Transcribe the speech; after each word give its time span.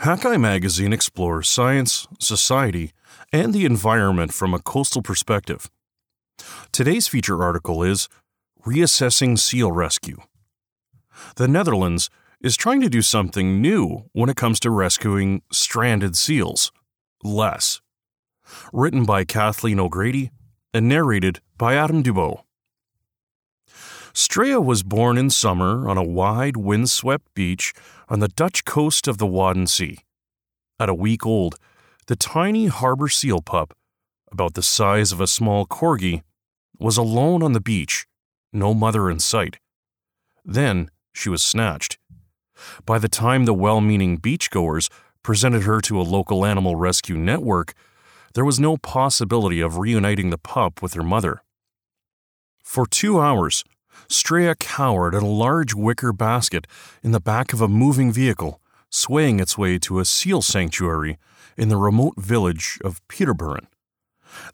Hakai 0.00 0.40
magazine 0.40 0.94
explores 0.94 1.46
science, 1.46 2.08
society, 2.18 2.92
and 3.34 3.52
the 3.52 3.66
environment 3.66 4.32
from 4.32 4.54
a 4.54 4.58
coastal 4.58 5.02
perspective. 5.02 5.70
Today's 6.72 7.06
feature 7.06 7.42
article 7.42 7.82
is 7.82 8.08
Reassessing 8.64 9.38
Seal 9.38 9.70
Rescue. 9.70 10.16
The 11.36 11.48
Netherlands 11.48 12.08
is 12.40 12.56
trying 12.56 12.80
to 12.80 12.88
do 12.88 13.02
something 13.02 13.60
new 13.60 14.04
when 14.12 14.30
it 14.30 14.36
comes 14.36 14.58
to 14.60 14.70
rescuing 14.70 15.42
stranded 15.52 16.16
seals. 16.16 16.72
Less. 17.22 17.82
Written 18.72 19.04
by 19.04 19.24
Kathleen 19.24 19.78
O'Grady 19.78 20.30
and 20.72 20.88
narrated 20.88 21.40
by 21.58 21.74
Adam 21.74 22.02
Dubow. 22.02 22.44
Strea 24.12 24.60
was 24.60 24.82
born 24.82 25.16
in 25.16 25.30
summer 25.30 25.88
on 25.88 25.96
a 25.96 26.04
wide, 26.04 26.56
windswept 26.56 27.32
beach 27.34 27.72
on 28.08 28.20
the 28.20 28.28
Dutch 28.28 28.64
coast 28.64 29.06
of 29.06 29.18
the 29.18 29.26
Wadden 29.26 29.66
Sea. 29.66 29.98
At 30.78 30.88
a 30.88 30.94
week 30.94 31.24
old, 31.24 31.56
the 32.06 32.16
tiny 32.16 32.66
harbor 32.66 33.08
seal 33.08 33.40
pup, 33.40 33.76
about 34.32 34.54
the 34.54 34.62
size 34.62 35.12
of 35.12 35.20
a 35.20 35.26
small 35.26 35.66
corgi, 35.66 36.22
was 36.78 36.96
alone 36.96 37.42
on 37.42 37.52
the 37.52 37.60
beach, 37.60 38.06
no 38.52 38.74
mother 38.74 39.10
in 39.10 39.20
sight. 39.20 39.58
Then 40.44 40.90
she 41.12 41.28
was 41.28 41.42
snatched. 41.42 41.98
By 42.84 42.98
the 42.98 43.08
time 43.08 43.44
the 43.44 43.54
well 43.54 43.80
meaning 43.80 44.18
beachgoers 44.18 44.88
presented 45.22 45.62
her 45.62 45.80
to 45.82 46.00
a 46.00 46.02
local 46.02 46.44
animal 46.44 46.76
rescue 46.76 47.16
network, 47.16 47.74
there 48.34 48.44
was 48.44 48.58
no 48.58 48.76
possibility 48.76 49.60
of 49.60 49.78
reuniting 49.78 50.30
the 50.30 50.38
pup 50.38 50.82
with 50.82 50.94
her 50.94 51.02
mother. 51.02 51.42
For 52.62 52.86
two 52.86 53.20
hours, 53.20 53.64
Strea 54.08 54.54
cowered 54.54 55.14
in 55.14 55.22
a 55.22 55.28
large 55.28 55.74
wicker 55.74 56.12
basket 56.12 56.66
in 57.02 57.12
the 57.12 57.20
back 57.20 57.52
of 57.52 57.60
a 57.60 57.68
moving 57.68 58.12
vehicle, 58.12 58.60
swaying 58.90 59.40
its 59.40 59.56
way 59.56 59.78
to 59.78 59.98
a 59.98 60.04
seal 60.04 60.42
sanctuary 60.42 61.18
in 61.56 61.68
the 61.68 61.76
remote 61.76 62.14
village 62.16 62.78
of 62.84 63.06
Pieterburen. 63.08 63.66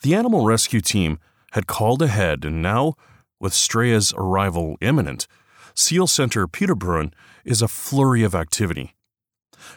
The 0.03 0.15
animal 0.15 0.45
rescue 0.45 0.81
team 0.81 1.19
had 1.53 1.67
called 1.67 2.03
ahead, 2.03 2.45
and 2.45 2.61
now, 2.61 2.95
with 3.41 3.55
Strea's 3.55 4.13
arrival 4.17 4.77
imminent, 4.81 5.27
Seal 5.75 6.07
Center 6.07 6.47
Pieterburen 6.47 7.13
is 7.45 7.61
a 7.61 7.69
flurry 7.69 8.23
of 8.23 8.35
activity. 8.35 8.95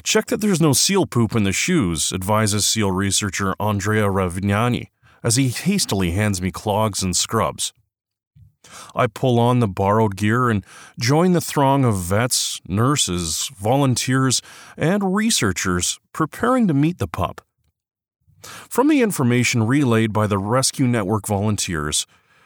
Check 0.03 0.27
that 0.27 0.41
there's 0.41 0.61
no 0.61 0.73
seal 0.73 1.05
poop 1.05 1.35
in 1.35 1.43
the 1.43 1.51
shoes, 1.51 2.13
advises 2.13 2.67
seal 2.67 2.91
researcher 2.91 3.53
Andrea 3.59 4.07
Ravignani 4.07 4.87
as 5.23 5.35
he 5.35 5.49
hastily 5.49 6.11
hands 6.11 6.41
me 6.41 6.51
clogs 6.51 7.03
and 7.03 7.15
scrubs. 7.15 7.73
I 8.95 9.07
pull 9.07 9.39
on 9.39 9.59
the 9.59 9.67
borrowed 9.67 10.15
gear 10.15 10.49
and 10.49 10.65
join 10.99 11.33
the 11.33 11.41
throng 11.41 11.85
of 11.85 11.97
vets, 11.97 12.59
nurses, 12.67 13.49
volunteers, 13.55 14.41
and 14.77 15.15
researchers 15.15 15.99
preparing 16.13 16.67
to 16.67 16.73
meet 16.73 16.97
the 16.97 17.07
pup. 17.07 17.41
From 18.41 18.87
the 18.87 19.01
information 19.01 19.67
relayed 19.67 20.13
by 20.13 20.27
the 20.27 20.37
Rescue 20.37 20.87
Network 20.87 21.27
volunteers, 21.27 22.05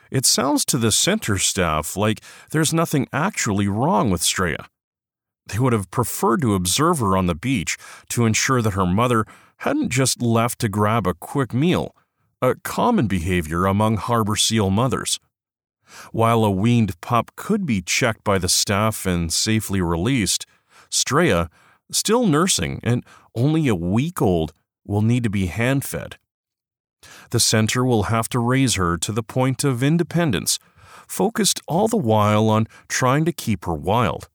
it 0.09 0.25
sounds 0.25 0.65
to 0.65 0.77
the 0.77 0.91
center 0.91 1.37
staff 1.37 1.97
like 1.97 2.21
there's 2.51 2.73
nothing 2.73 3.07
actually 3.11 3.67
wrong 3.67 4.09
with 4.09 4.21
Strea. 4.21 4.67
They 5.47 5.59
would 5.59 5.73
have 5.73 5.91
preferred 5.91 6.41
to 6.41 6.55
observe 6.55 6.99
her 6.99 7.17
on 7.17 7.25
the 7.25 7.35
beach 7.35 7.77
to 8.09 8.25
ensure 8.25 8.61
that 8.61 8.73
her 8.73 8.85
mother 8.85 9.25
hadn't 9.57 9.89
just 9.89 10.21
left 10.21 10.59
to 10.59 10.69
grab 10.69 11.05
a 11.05 11.13
quick 11.13 11.53
meal, 11.53 11.95
a 12.41 12.55
common 12.55 13.07
behavior 13.07 13.65
among 13.65 13.97
harbor 13.97 14.35
seal 14.35 14.69
mothers. 14.69 15.19
While 16.11 16.43
a 16.43 16.51
weaned 16.51 16.99
pup 17.01 17.31
could 17.35 17.65
be 17.65 17.81
checked 17.81 18.23
by 18.23 18.37
the 18.37 18.49
staff 18.49 19.05
and 19.05 19.31
safely 19.31 19.81
released, 19.81 20.45
Strea, 20.89 21.49
still 21.91 22.27
nursing 22.27 22.79
and 22.83 23.03
only 23.35 23.67
a 23.67 23.75
week 23.75 24.21
old, 24.21 24.53
will 24.85 25.01
need 25.01 25.23
to 25.23 25.29
be 25.29 25.47
hand 25.47 25.83
fed. 25.83 26.17
The 27.31 27.39
center 27.39 27.83
will 27.83 28.03
have 28.03 28.29
to 28.29 28.39
raise 28.39 28.75
her 28.75 28.97
to 28.97 29.11
the 29.11 29.23
point 29.23 29.63
of 29.63 29.83
independence, 29.83 30.59
focused 31.07 31.61
all 31.67 31.87
the 31.87 31.97
while 31.97 32.49
on 32.49 32.67
trying 32.87 33.25
to 33.25 33.33
keep 33.33 33.65
her 33.65 33.73
wild. 33.73 34.29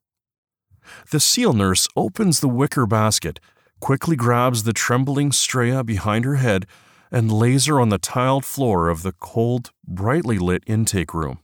The 1.10 1.21
seal 1.21 1.53
nurse 1.53 1.88
opens 1.97 2.41
the 2.41 2.49
wicker 2.49 2.87
basket, 2.87 3.41
quickly 3.81 4.16
grabs 4.16 4.65
the 4.65 4.72
trembling 4.72 5.33
Strea 5.33 5.84
behind 5.84 6.25
her 6.25 6.37
head, 6.37 6.66
and 7.10 7.33
lays 7.33 7.66
her 7.66 7.81
on 7.81 7.88
the 7.88 7.99
tiled 7.99 8.44
floor 8.44 8.88
of 8.88 9.03
the 9.03 9.12
cold, 9.12 9.71
brightly 9.87 10.38
lit 10.38 10.62
intake 10.66 11.15
room. 11.15 11.38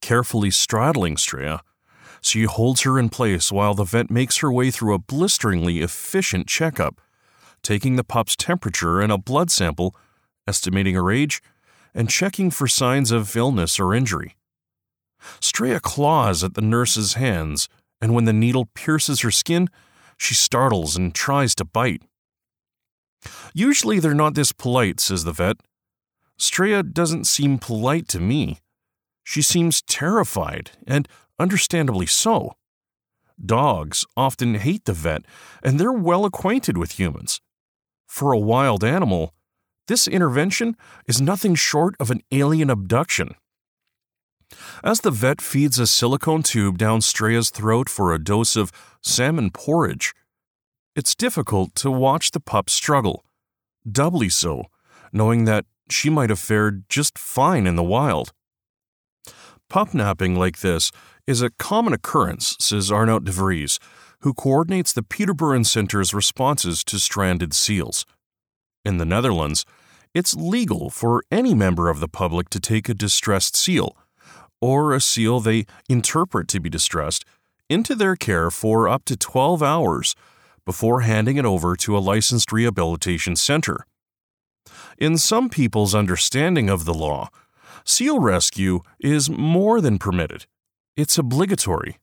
Carefully 0.00 0.50
straddling 0.50 1.16
Strea, 1.16 1.60
she 2.20 2.44
holds 2.44 2.82
her 2.82 2.98
in 2.98 3.08
place 3.08 3.50
while 3.50 3.74
the 3.74 3.84
vet 3.84 4.10
makes 4.10 4.38
her 4.38 4.52
way 4.52 4.70
through 4.70 4.94
a 4.94 4.98
blisteringly 4.98 5.80
efficient 5.80 6.46
checkup, 6.46 7.00
taking 7.62 7.96
the 7.96 8.04
pup's 8.04 8.36
temperature 8.36 9.00
and 9.00 9.12
a 9.12 9.18
blood 9.18 9.50
sample, 9.50 9.94
estimating 10.46 10.94
her 10.94 11.10
age, 11.10 11.42
and 11.94 12.08
checking 12.08 12.50
for 12.50 12.68
signs 12.68 13.10
of 13.10 13.34
illness 13.36 13.78
or 13.78 13.92
injury. 13.94 14.36
Strea 15.40 15.80
claws 15.80 16.42
at 16.42 16.54
the 16.54 16.60
nurse's 16.60 17.14
hands, 17.14 17.68
and 18.00 18.14
when 18.14 18.24
the 18.24 18.32
needle 18.32 18.68
pierces 18.74 19.20
her 19.20 19.30
skin, 19.30 19.68
she 20.16 20.34
startles 20.34 20.96
and 20.96 21.14
tries 21.14 21.54
to 21.56 21.64
bite. 21.64 22.02
Usually 23.52 23.98
they're 23.98 24.14
not 24.14 24.34
this 24.34 24.52
polite, 24.52 25.00
says 25.00 25.24
the 25.24 25.32
vet. 25.32 25.58
Strea 26.38 26.82
doesn't 26.82 27.26
seem 27.26 27.58
polite 27.58 28.08
to 28.08 28.20
me. 28.20 28.58
She 29.22 29.42
seems 29.42 29.82
terrified, 29.82 30.72
and 30.86 31.08
understandably 31.38 32.06
so. 32.06 32.52
Dogs 33.44 34.04
often 34.16 34.54
hate 34.54 34.84
the 34.84 34.92
vet, 34.92 35.24
and 35.62 35.78
they're 35.78 35.92
well 35.92 36.24
acquainted 36.24 36.76
with 36.76 36.98
humans. 36.98 37.40
For 38.06 38.32
a 38.32 38.38
wild 38.38 38.84
animal, 38.84 39.34
this 39.88 40.06
intervention 40.06 40.76
is 41.06 41.20
nothing 41.20 41.54
short 41.54 41.94
of 41.98 42.10
an 42.10 42.22
alien 42.30 42.70
abduction. 42.70 43.34
As 44.84 45.00
the 45.00 45.10
vet 45.10 45.40
feeds 45.40 45.78
a 45.78 45.86
silicone 45.86 46.42
tube 46.42 46.78
down 46.78 47.00
Strea's 47.00 47.50
throat 47.50 47.88
for 47.88 48.12
a 48.12 48.22
dose 48.22 48.54
of 48.54 48.70
salmon 49.00 49.50
porridge, 49.50 50.14
it's 50.94 51.14
difficult 51.14 51.74
to 51.76 51.90
watch 51.90 52.32
the 52.32 52.40
pup 52.40 52.68
struggle, 52.68 53.24
doubly 53.90 54.28
so, 54.28 54.64
knowing 55.12 55.46
that 55.46 55.64
she 55.90 56.10
might 56.10 56.30
have 56.30 56.38
fared 56.38 56.84
just 56.88 57.18
fine 57.18 57.66
in 57.66 57.76
the 57.76 57.82
wild. 57.82 58.32
Pup 59.72 59.94
napping 59.94 60.38
like 60.38 60.60
this 60.60 60.92
is 61.26 61.40
a 61.40 61.48
common 61.48 61.94
occurrence, 61.94 62.58
says 62.60 62.90
Arnout 62.90 63.24
de 63.24 63.32
Vries, 63.32 63.78
who 64.20 64.34
coordinates 64.34 64.92
the 64.92 65.02
Pieterburen 65.02 65.64
Center's 65.64 66.12
responses 66.12 66.84
to 66.84 66.98
stranded 66.98 67.54
seals. 67.54 68.04
In 68.84 68.98
the 68.98 69.06
Netherlands, 69.06 69.64
it's 70.12 70.34
legal 70.34 70.90
for 70.90 71.22
any 71.30 71.54
member 71.54 71.88
of 71.88 72.00
the 72.00 72.06
public 72.06 72.50
to 72.50 72.60
take 72.60 72.90
a 72.90 72.92
distressed 72.92 73.56
seal, 73.56 73.96
or 74.60 74.92
a 74.92 75.00
seal 75.00 75.40
they 75.40 75.64
interpret 75.88 76.48
to 76.48 76.60
be 76.60 76.68
distressed, 76.68 77.24
into 77.70 77.94
their 77.94 78.14
care 78.14 78.50
for 78.50 78.90
up 78.90 79.06
to 79.06 79.16
12 79.16 79.62
hours 79.62 80.14
before 80.66 81.00
handing 81.00 81.38
it 81.38 81.46
over 81.46 81.76
to 81.76 81.96
a 81.96 82.06
licensed 82.12 82.52
rehabilitation 82.52 83.36
center. 83.36 83.86
In 84.98 85.16
some 85.16 85.48
people's 85.48 85.94
understanding 85.94 86.68
of 86.68 86.84
the 86.84 86.92
law, 86.92 87.30
seal 87.84 88.18
rescue 88.18 88.80
is 89.00 89.30
more 89.30 89.80
than 89.80 89.98
permitted, 89.98 90.46
it's 90.96 91.18
obligatory. 91.18 91.98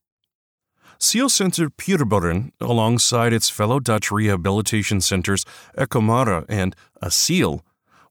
Seal 1.02 1.30
Center 1.30 1.70
Pieterburen, 1.70 2.52
alongside 2.60 3.32
its 3.32 3.50
fellow 3.50 3.80
Dutch 3.80 4.12
rehabilitation 4.12 5.00
centers 5.00 5.46
Ecomare 5.78 6.46
and 6.50 6.76
Seal, 7.10 7.64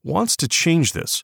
wants 0.03 0.35
to 0.37 0.47
change 0.47 0.93
this, 0.93 1.23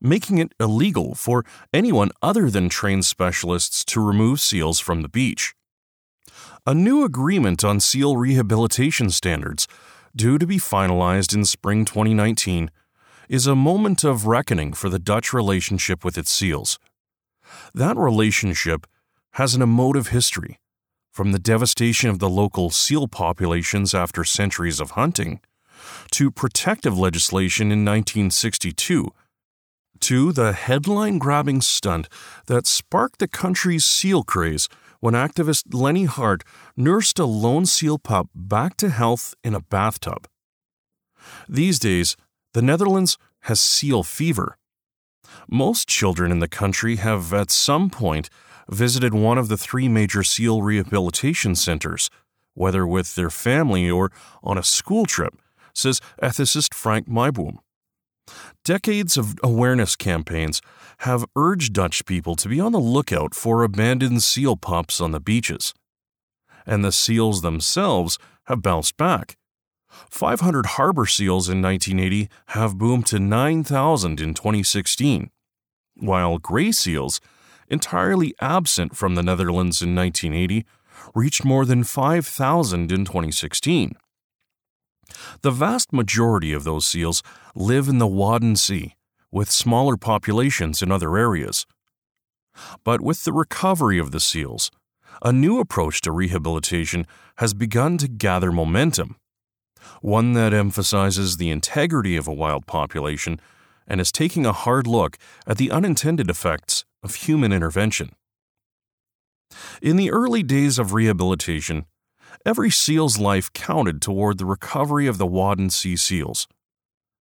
making 0.00 0.38
it 0.38 0.54
illegal 0.58 1.14
for 1.14 1.44
anyone 1.72 2.10
other 2.22 2.48
than 2.48 2.70
trained 2.70 3.04
specialists 3.04 3.84
to 3.84 4.00
remove 4.00 4.40
seals 4.40 4.80
from 4.80 5.02
the 5.02 5.08
beach. 5.08 5.54
A 6.66 6.74
new 6.74 7.04
agreement 7.04 7.62
on 7.62 7.80
seal 7.80 8.16
rehabilitation 8.16 9.10
standards, 9.10 9.68
due 10.14 10.38
to 10.38 10.46
be 10.46 10.56
finalized 10.56 11.34
in 11.34 11.44
spring 11.44 11.84
2019, 11.84 12.70
is 13.28 13.46
a 13.46 13.54
moment 13.54 14.04
of 14.04 14.26
reckoning 14.26 14.72
for 14.72 14.88
the 14.88 14.98
Dutch 14.98 15.32
relationship 15.32 16.04
with 16.04 16.18
its 16.18 16.30
seals. 16.30 16.78
That 17.74 17.96
relationship 17.96 18.86
has 19.32 19.54
an 19.54 19.62
emotive 19.62 20.08
history, 20.08 20.58
from 21.10 21.32
the 21.32 21.38
devastation 21.38 22.10
of 22.10 22.18
the 22.18 22.28
local 22.28 22.70
seal 22.70 23.08
populations 23.08 23.94
after 23.94 24.24
centuries 24.24 24.80
of 24.80 24.92
hunting, 24.92 25.40
to 26.12 26.30
protective 26.30 26.98
legislation 26.98 27.66
in 27.66 27.84
1962, 27.84 29.10
to 30.00 30.32
the 30.32 30.52
headline 30.52 31.18
grabbing 31.18 31.60
stunt 31.60 32.08
that 32.46 32.66
sparked 32.66 33.18
the 33.18 33.28
country's 33.28 33.84
seal 33.84 34.22
craze 34.22 34.68
when 35.00 35.14
activist 35.14 35.72
Lenny 35.72 36.04
Hart 36.04 36.42
nursed 36.76 37.18
a 37.18 37.24
lone 37.24 37.66
seal 37.66 37.98
pup 37.98 38.28
back 38.34 38.76
to 38.78 38.88
health 38.88 39.34
in 39.42 39.54
a 39.54 39.60
bathtub. 39.60 40.28
These 41.48 41.78
days, 41.78 42.16
the 42.54 42.62
Netherlands 42.62 43.18
has 43.42 43.60
seal 43.60 44.02
fever. 44.02 44.58
Most 45.48 45.88
children 45.88 46.30
in 46.30 46.40
the 46.40 46.48
country 46.48 46.96
have 46.96 47.32
at 47.32 47.50
some 47.50 47.90
point 47.90 48.28
visited 48.68 49.14
one 49.14 49.38
of 49.38 49.48
the 49.48 49.56
three 49.56 49.88
major 49.88 50.22
seal 50.22 50.62
rehabilitation 50.62 51.54
centers 51.54 52.10
whether 52.54 52.86
with 52.86 53.14
their 53.14 53.30
family 53.30 53.90
or 53.90 54.10
on 54.42 54.58
a 54.58 54.62
school 54.62 55.06
trip, 55.06 55.34
says 55.74 56.00
ethicist 56.22 56.74
Frank 56.74 57.08
Meijboom. 57.08 57.58
Decades 58.64 59.16
of 59.16 59.34
awareness 59.42 59.96
campaigns 59.96 60.60
have 60.98 61.24
urged 61.34 61.72
Dutch 61.72 62.04
people 62.04 62.36
to 62.36 62.48
be 62.48 62.60
on 62.60 62.72
the 62.72 62.78
lookout 62.78 63.34
for 63.34 63.62
abandoned 63.62 64.22
seal 64.22 64.56
pups 64.56 65.00
on 65.00 65.10
the 65.10 65.20
beaches. 65.20 65.74
And 66.64 66.84
the 66.84 66.92
seals 66.92 67.42
themselves 67.42 68.18
have 68.44 68.62
bounced 68.62 68.96
back. 68.96 69.36
500 70.10 70.66
harbor 70.66 71.06
seals 71.06 71.48
in 71.48 71.62
1980 71.62 72.28
have 72.48 72.78
boomed 72.78 73.06
to 73.06 73.18
9,000 73.18 74.20
in 74.20 74.34
2016, 74.34 75.30
while 75.96 76.38
gray 76.38 76.72
seals, 76.72 77.20
entirely 77.68 78.34
absent 78.40 78.96
from 78.96 79.14
the 79.14 79.22
Netherlands 79.22 79.82
in 79.82 79.94
1980, 79.94 80.64
reached 81.14 81.44
more 81.44 81.64
than 81.64 81.84
5,000 81.84 82.92
in 82.92 83.04
2016. 83.04 83.94
The 85.42 85.50
vast 85.50 85.92
majority 85.92 86.52
of 86.52 86.64
those 86.64 86.86
seals 86.86 87.22
live 87.54 87.88
in 87.88 87.98
the 87.98 88.06
Wadden 88.06 88.56
Sea, 88.56 88.94
with 89.30 89.50
smaller 89.50 89.96
populations 89.96 90.82
in 90.82 90.92
other 90.92 91.16
areas. 91.16 91.66
But 92.84 93.00
with 93.00 93.24
the 93.24 93.32
recovery 93.32 93.98
of 93.98 94.10
the 94.10 94.20
seals, 94.20 94.70
a 95.22 95.32
new 95.32 95.58
approach 95.60 96.00
to 96.02 96.12
rehabilitation 96.12 97.06
has 97.36 97.54
begun 97.54 97.98
to 97.98 98.08
gather 98.08 98.52
momentum, 98.52 99.16
one 100.00 100.32
that 100.32 100.52
emphasizes 100.52 101.36
the 101.36 101.50
integrity 101.50 102.16
of 102.16 102.28
a 102.28 102.34
wild 102.34 102.66
population 102.66 103.40
and 103.86 104.00
is 104.00 104.12
taking 104.12 104.46
a 104.46 104.52
hard 104.52 104.86
look 104.86 105.18
at 105.46 105.58
the 105.58 105.70
unintended 105.70 106.30
effects 106.30 106.84
of 107.02 107.14
human 107.16 107.52
intervention. 107.52 108.14
In 109.82 109.96
the 109.96 110.10
early 110.10 110.42
days 110.42 110.78
of 110.78 110.92
rehabilitation, 110.92 111.86
every 112.46 112.70
seal's 112.70 113.18
life 113.18 113.52
counted 113.52 114.00
toward 114.00 114.38
the 114.38 114.46
recovery 114.46 115.06
of 115.06 115.18
the 115.18 115.26
Wadden 115.26 115.70
Sea 115.70 115.96
seals. 115.96 116.46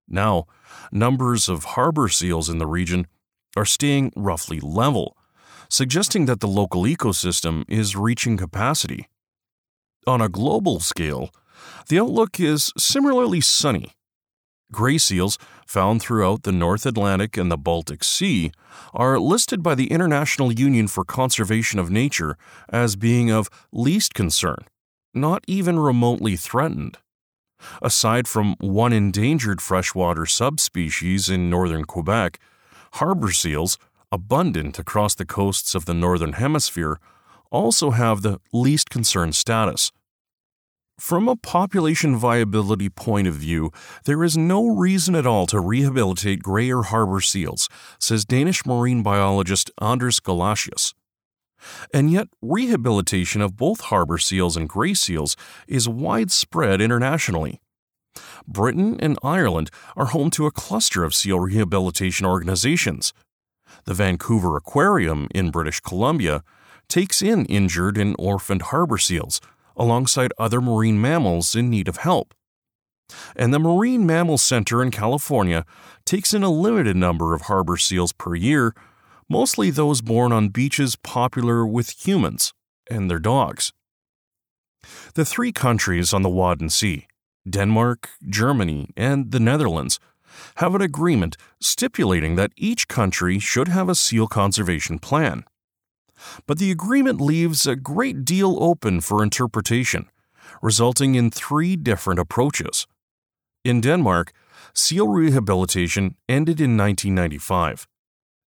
Now, 0.07 0.45
numbers 0.91 1.49
of 1.49 1.63
harbor 1.63 2.09
seals 2.09 2.49
in 2.49 2.57
the 2.57 2.67
region 2.67 3.07
are 3.55 3.65
staying 3.65 4.13
roughly 4.15 4.59
level, 4.59 5.17
suggesting 5.69 6.25
that 6.25 6.39
the 6.39 6.47
local 6.47 6.83
ecosystem 6.83 7.65
is 7.67 7.95
reaching 7.95 8.37
capacity. 8.37 9.07
On 10.07 10.21
a 10.21 10.29
global 10.29 10.79
scale, 10.79 11.31
the 11.87 11.99
outlook 11.99 12.39
is 12.39 12.71
similarly 12.77 13.41
sunny. 13.41 13.93
Gray 14.71 14.97
seals, 14.97 15.37
found 15.67 16.01
throughout 16.01 16.43
the 16.43 16.51
North 16.51 16.85
Atlantic 16.85 17.35
and 17.35 17.51
the 17.51 17.57
Baltic 17.57 18.03
Sea, 18.03 18.51
are 18.93 19.19
listed 19.19 19.61
by 19.61 19.75
the 19.75 19.91
International 19.91 20.51
Union 20.51 20.87
for 20.87 21.03
Conservation 21.03 21.77
of 21.79 21.91
Nature 21.91 22.37
as 22.69 22.95
being 22.95 23.29
of 23.29 23.49
least 23.71 24.13
concern, 24.13 24.65
not 25.13 25.43
even 25.47 25.77
remotely 25.77 26.35
threatened. 26.35 26.97
Aside 27.81 28.27
from 28.27 28.55
one 28.59 28.93
endangered 28.93 29.61
freshwater 29.61 30.25
subspecies 30.25 31.29
in 31.29 31.49
northern 31.49 31.85
Quebec, 31.85 32.39
harbor 32.93 33.31
seals, 33.31 33.77
abundant 34.11 34.79
across 34.79 35.15
the 35.15 35.25
coasts 35.25 35.75
of 35.75 35.85
the 35.85 35.93
northern 35.93 36.33
hemisphere, 36.33 36.99
also 37.51 37.91
have 37.91 38.21
the 38.21 38.39
least 38.51 38.89
concern 38.89 39.33
status. 39.33 39.91
From 41.01 41.27
a 41.27 41.35
population 41.35 42.15
viability 42.15 42.87
point 42.87 43.27
of 43.27 43.33
view, 43.33 43.71
there 44.05 44.23
is 44.23 44.37
no 44.37 44.67
reason 44.67 45.15
at 45.15 45.25
all 45.25 45.47
to 45.47 45.59
rehabilitate 45.59 46.43
gray 46.43 46.71
or 46.71 46.83
harbor 46.83 47.21
seals, 47.21 47.67
says 47.99 48.23
Danish 48.23 48.67
marine 48.67 49.01
biologist 49.01 49.71
Anders 49.81 50.19
Galatius. 50.19 50.93
And 51.91 52.11
yet, 52.11 52.27
rehabilitation 52.39 53.41
of 53.41 53.57
both 53.57 53.81
harbor 53.81 54.19
seals 54.19 54.55
and 54.55 54.69
gray 54.69 54.93
seals 54.93 55.35
is 55.67 55.89
widespread 55.89 56.81
internationally. 56.81 57.59
Britain 58.47 58.95
and 58.99 59.17
Ireland 59.23 59.71
are 59.97 60.13
home 60.13 60.29
to 60.29 60.45
a 60.45 60.51
cluster 60.51 61.03
of 61.03 61.15
seal 61.15 61.39
rehabilitation 61.39 62.27
organizations. 62.27 63.11
The 63.85 63.95
Vancouver 63.95 64.55
Aquarium 64.55 65.29
in 65.33 65.49
British 65.49 65.79
Columbia 65.79 66.43
takes 66.87 67.23
in 67.23 67.45
injured 67.45 67.97
and 67.97 68.15
orphaned 68.19 68.61
harbor 68.63 68.99
seals 68.99 69.41
alongside 69.75 70.33
other 70.37 70.61
marine 70.61 70.99
mammals 70.99 71.55
in 71.55 71.69
need 71.69 71.87
of 71.87 71.97
help. 71.97 72.33
And 73.35 73.53
the 73.53 73.59
Marine 73.59 74.05
Mammal 74.05 74.37
Center 74.37 74.81
in 74.81 74.91
California 74.91 75.65
takes 76.05 76.33
in 76.33 76.43
a 76.43 76.49
limited 76.49 76.95
number 76.95 77.33
of 77.33 77.43
harbor 77.43 77.77
seals 77.77 78.13
per 78.13 78.35
year, 78.35 78.73
mostly 79.29 79.69
those 79.69 80.01
born 80.01 80.31
on 80.31 80.49
beaches 80.49 80.95
popular 80.95 81.65
with 81.65 82.05
humans 82.05 82.53
and 82.89 83.09
their 83.09 83.19
dogs. 83.19 83.73
The 85.13 85.25
three 85.25 85.51
countries 85.51 86.13
on 86.13 86.21
the 86.21 86.29
Wadden 86.29 86.69
Sea, 86.69 87.07
Denmark, 87.49 88.09
Germany, 88.27 88.89
and 88.95 89.31
the 89.31 89.39
Netherlands, 89.39 89.99
have 90.55 90.73
an 90.75 90.81
agreement 90.81 91.35
stipulating 91.59 92.35
that 92.35 92.53
each 92.55 92.87
country 92.87 93.39
should 93.39 93.67
have 93.67 93.89
a 93.89 93.95
seal 93.95 94.27
conservation 94.27 94.97
plan 94.97 95.43
but 96.47 96.57
the 96.57 96.71
agreement 96.71 97.21
leaves 97.21 97.65
a 97.65 97.75
great 97.75 98.25
deal 98.25 98.57
open 98.61 99.01
for 99.01 99.23
interpretation, 99.23 100.09
resulting 100.61 101.15
in 101.15 101.31
three 101.31 101.75
different 101.75 102.19
approaches. 102.19 102.87
In 103.63 103.81
Denmark, 103.81 104.33
seal 104.73 105.07
rehabilitation 105.07 106.15
ended 106.27 106.59
in 106.59 106.77
1995. 106.77 107.87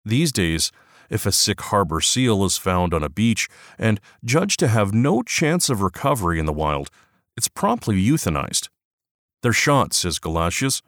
These 0.05 0.33
days, 0.33 0.73
if 1.11 1.27
a 1.27 1.33
sick 1.33 1.61
harbor 1.61 2.01
seal 2.01 2.45
is 2.45 2.57
found 2.57 2.95
on 2.95 3.03
a 3.03 3.11
beach 3.11 3.49
and 3.79 4.01
judged 4.25 4.59
to 4.61 4.69
have 4.69 4.95
no 4.95 5.23
chance 5.23 5.69
of 5.69 5.83
recovery 5.83 6.39
in 6.39 6.47
the 6.47 6.53
wild, 6.53 6.91
it's 7.37 7.49
promptly 7.49 8.03
euthanized. 8.03 8.69
They're 9.43 9.53
shot, 9.53 9.93
says 9.93 10.19
Galatius, 10.19 10.83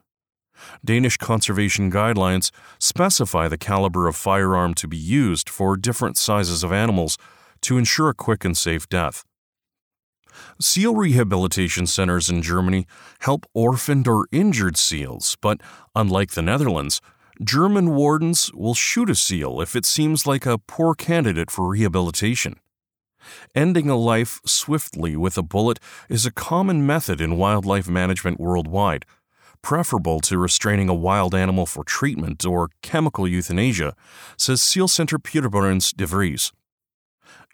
Danish 0.85 1.17
conservation 1.17 1.91
guidelines 1.91 2.51
specify 2.79 3.49
the 3.49 3.59
caliber 3.59 4.09
of 4.09 4.17
firearm 4.17 4.75
to 4.75 4.89
be 4.89 4.97
used 4.97 5.49
for 5.49 5.77
different 5.77 6.17
sizes 6.17 6.63
of 6.63 6.73
animals 6.73 7.19
to 7.63 7.79
ensure 7.79 8.09
a 8.09 8.15
quick 8.15 8.45
and 8.45 8.57
safe 8.57 8.89
death. 8.89 9.25
Seal 10.61 10.95
rehabilitation 10.95 11.87
centers 11.87 12.29
in 12.29 12.43
Germany 12.43 12.87
help 13.21 13.47
orphaned 13.55 14.09
or 14.09 14.27
injured 14.33 14.77
seals, 14.77 15.37
but 15.41 15.61
unlike 15.95 16.33
the 16.33 16.43
Netherlands, 16.43 17.01
German 17.43 17.95
wardens 17.95 18.51
will 18.55 18.75
shoot 18.75 19.11
a 19.11 19.15
seal 19.15 19.61
if 19.61 19.75
it 19.75 19.85
seems 19.85 20.27
like 20.27 20.47
a 20.47 20.59
poor 20.59 20.95
candidate 20.95 21.51
for 21.51 21.69
rehabilitation. 21.69 22.57
Ending 23.55 23.89
a 23.89 23.97
life 23.97 24.41
swiftly 24.45 25.17
with 25.17 25.39
a 25.39 25.43
bullet 25.43 25.79
is 26.09 26.27
a 26.27 26.33
common 26.33 26.87
method 26.87 27.21
in 27.21 27.39
wildlife 27.39 27.89
management 27.89 28.39
worldwide 28.39 29.07
preferable 29.65 30.21
to 30.21 30.37
restraining 30.37 30.91
a 30.91 30.95
wild 30.95 31.35
animal 31.35 31.65
for 31.65 31.83
treatment 31.83 32.45
or 32.45 32.69
chemical 32.83 33.27
euthanasia, 33.27 33.97
says 34.37 34.61
Seal 34.61 34.87
Center 34.87 35.19
Pieterburen's 35.19 35.91
De 35.91 36.07
Vries. 36.07 36.53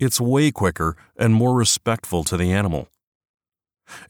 It's 0.00 0.20
way 0.20 0.50
quicker 0.50 0.96
and 1.16 1.32
more 1.32 1.54
respectful 1.54 2.24
to 2.24 2.36
the 2.36 2.52
animal. 2.52 2.88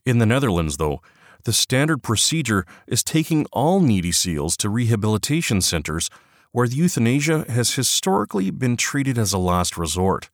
In 0.06 0.18
the 0.18 0.24
Netherlands, 0.24 0.78
though, 0.78 1.02
the 1.44 1.52
standard 1.52 2.02
procedure 2.02 2.64
is 2.86 3.04
taking 3.04 3.44
all 3.52 3.80
needy 3.80 4.12
seals 4.12 4.56
to 4.58 4.70
rehabilitation 4.70 5.60
centers 5.60 6.08
where 6.52 6.66
euthanasia 6.66 7.44
has 7.50 7.74
historically 7.74 8.50
been 8.50 8.78
treated 8.78 9.18
as 9.18 9.34
a 9.34 9.38
last 9.38 9.76
resort. 9.76 10.30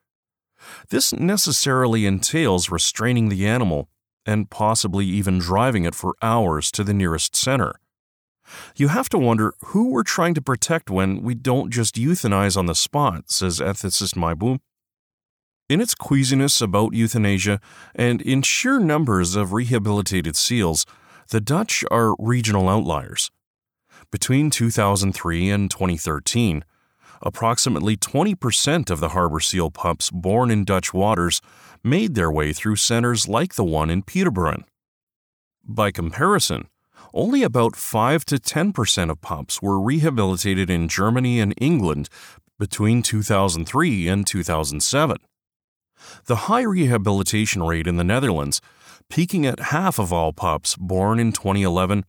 This 0.91 1.13
necessarily 1.13 2.07
entails 2.07 2.71
restraining 2.71 3.29
the 3.29 3.47
animal 3.47 3.89
and 4.27 4.51
possibly 4.51 5.07
even 5.07 5.39
driving 5.39 5.85
it 5.85 5.95
for 5.95 6.15
hours 6.21 6.71
to 6.73 6.85
the 6.85 6.95
nearest 6.95 7.37
center. 7.37 7.81
You 8.77 8.89
have 8.89 9.09
to 9.11 9.19
wonder 9.19 9.55
who 9.67 9.91
we're 9.91 10.03
trying 10.03 10.35
to 10.35 10.43
protect 10.43 10.91
when 10.91 11.23
we 11.23 11.35
don't 11.35 11.71
just 11.71 11.97
euthanize 11.97 12.57
on 12.57 12.67
the 12.67 12.75
spot, 12.75 13.31
says 13.31 13.61
ethicist 13.61 14.15
Meijboom. 14.15 14.59
In 15.69 15.81
its 15.81 15.95
queasiness 15.95 16.63
about 16.63 16.95
euthanasia 16.95 17.61
and 17.95 18.23
in 18.23 18.43
sheer 18.43 18.79
numbers 18.79 19.35
of 19.35 19.53
rehabilitated 19.53 20.37
seals, 20.37 20.87
the 21.31 21.41
Dutch 21.41 21.85
are 21.91 22.15
regional 22.21 22.69
outliers. 22.69 23.33
Between 24.13 24.51
2003 24.51 25.51
and 25.51 25.69
2013, 25.69 26.65
approximately 27.23 27.97
20% 27.97 28.91
of 28.91 29.01
the 29.01 29.11
harbor 29.11 29.41
seal 29.41 29.71
pups 29.71 30.11
born 30.11 30.51
in 30.51 30.65
Dutch 30.65 30.93
waters 30.95 31.41
made 31.83 32.15
their 32.15 32.31
way 32.31 32.53
through 32.53 32.77
centers 32.77 33.29
like 33.29 33.55
the 33.55 33.65
one 33.65 33.91
in 33.91 34.03
Pieterburen. 34.03 34.65
By 35.65 35.91
comparison, 35.91 36.69
only 37.15 37.43
about 37.43 37.77
5 37.77 38.25
to 38.27 38.37
10% 38.37 39.11
of 39.11 39.21
pups 39.21 39.63
were 39.63 39.81
rehabilitated 39.81 40.69
in 40.69 40.89
Germany 40.89 41.41
and 41.41 41.55
England 41.59 42.09
between 42.59 43.03
2003 43.03 44.09
and 44.09 44.27
2007. 44.27 45.17
The 46.27 46.37
high 46.37 46.63
rehabilitation 46.63 47.63
rate 47.63 47.87
in 47.87 47.97
the 47.97 48.05
Netherlands, 48.05 48.61
peaking 49.09 49.47
at 49.47 49.61
half 49.61 49.99
of 49.99 50.13
all 50.13 50.33
pups 50.33 50.77
born 50.77 51.19
in 51.19 51.33
2011, 51.33 52.05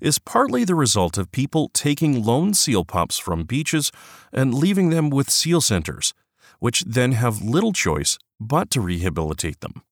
is 0.00 0.18
partly 0.18 0.64
the 0.64 0.74
result 0.74 1.18
of 1.18 1.32
people 1.32 1.70
taking 1.74 2.24
lone 2.24 2.54
seal 2.54 2.84
pups 2.84 3.18
from 3.18 3.44
beaches 3.44 3.90
and 4.32 4.54
leaving 4.54 4.90
them 4.90 5.10
with 5.10 5.30
seal 5.30 5.60
centers, 5.60 6.14
which 6.58 6.82
then 6.82 7.12
have 7.12 7.42
little 7.42 7.72
choice 7.72 8.18
but 8.40 8.70
to 8.70 8.80
rehabilitate 8.80 9.60
them. 9.60 9.82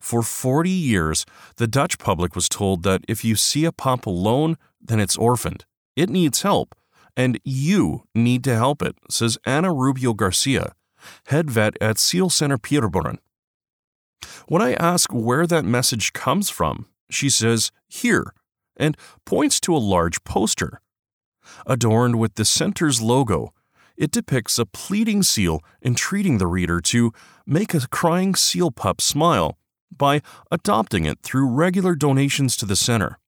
For 0.00 0.22
40 0.22 0.70
years, 0.70 1.24
the 1.56 1.66
Dutch 1.66 1.98
public 1.98 2.34
was 2.34 2.48
told 2.48 2.82
that 2.82 3.04
if 3.08 3.24
you 3.24 3.36
see 3.36 3.64
a 3.64 3.72
pup 3.72 4.06
alone, 4.06 4.56
then 4.80 5.00
it's 5.00 5.16
orphaned. 5.16 5.64
It 5.96 6.08
needs 6.08 6.42
help, 6.42 6.74
and 7.16 7.38
you 7.44 8.04
need 8.14 8.44
to 8.44 8.54
help 8.54 8.82
it, 8.82 8.96
says 9.08 9.38
Ana 9.44 9.72
Rubio 9.72 10.14
Garcia, 10.14 10.72
head 11.26 11.50
vet 11.50 11.76
at 11.80 11.98
Seal 11.98 12.30
Center 12.30 12.58
Pieterburen. 12.58 13.18
When 14.48 14.62
I 14.62 14.74
ask 14.74 15.12
where 15.12 15.46
that 15.46 15.64
message 15.64 16.12
comes 16.12 16.50
from, 16.50 16.86
she 17.10 17.28
says, 17.28 17.70
Here, 17.88 18.32
and 18.80 18.96
points 19.24 19.60
to 19.60 19.76
a 19.76 19.78
large 19.78 20.24
poster. 20.24 20.80
Adorned 21.66 22.18
with 22.18 22.34
the 22.34 22.44
center's 22.44 23.00
logo, 23.00 23.52
it 23.96 24.10
depicts 24.10 24.58
a 24.58 24.66
pleading 24.66 25.22
seal 25.22 25.62
entreating 25.84 26.38
the 26.38 26.46
reader 26.46 26.80
to 26.80 27.12
make 27.46 27.74
a 27.74 27.86
crying 27.88 28.34
seal 28.34 28.70
pup 28.70 29.00
smile 29.00 29.58
by 29.96 30.22
adopting 30.50 31.04
it 31.04 31.18
through 31.22 31.46
regular 31.46 31.94
donations 31.94 32.56
to 32.56 32.66
the 32.66 32.76
center. 32.76 33.18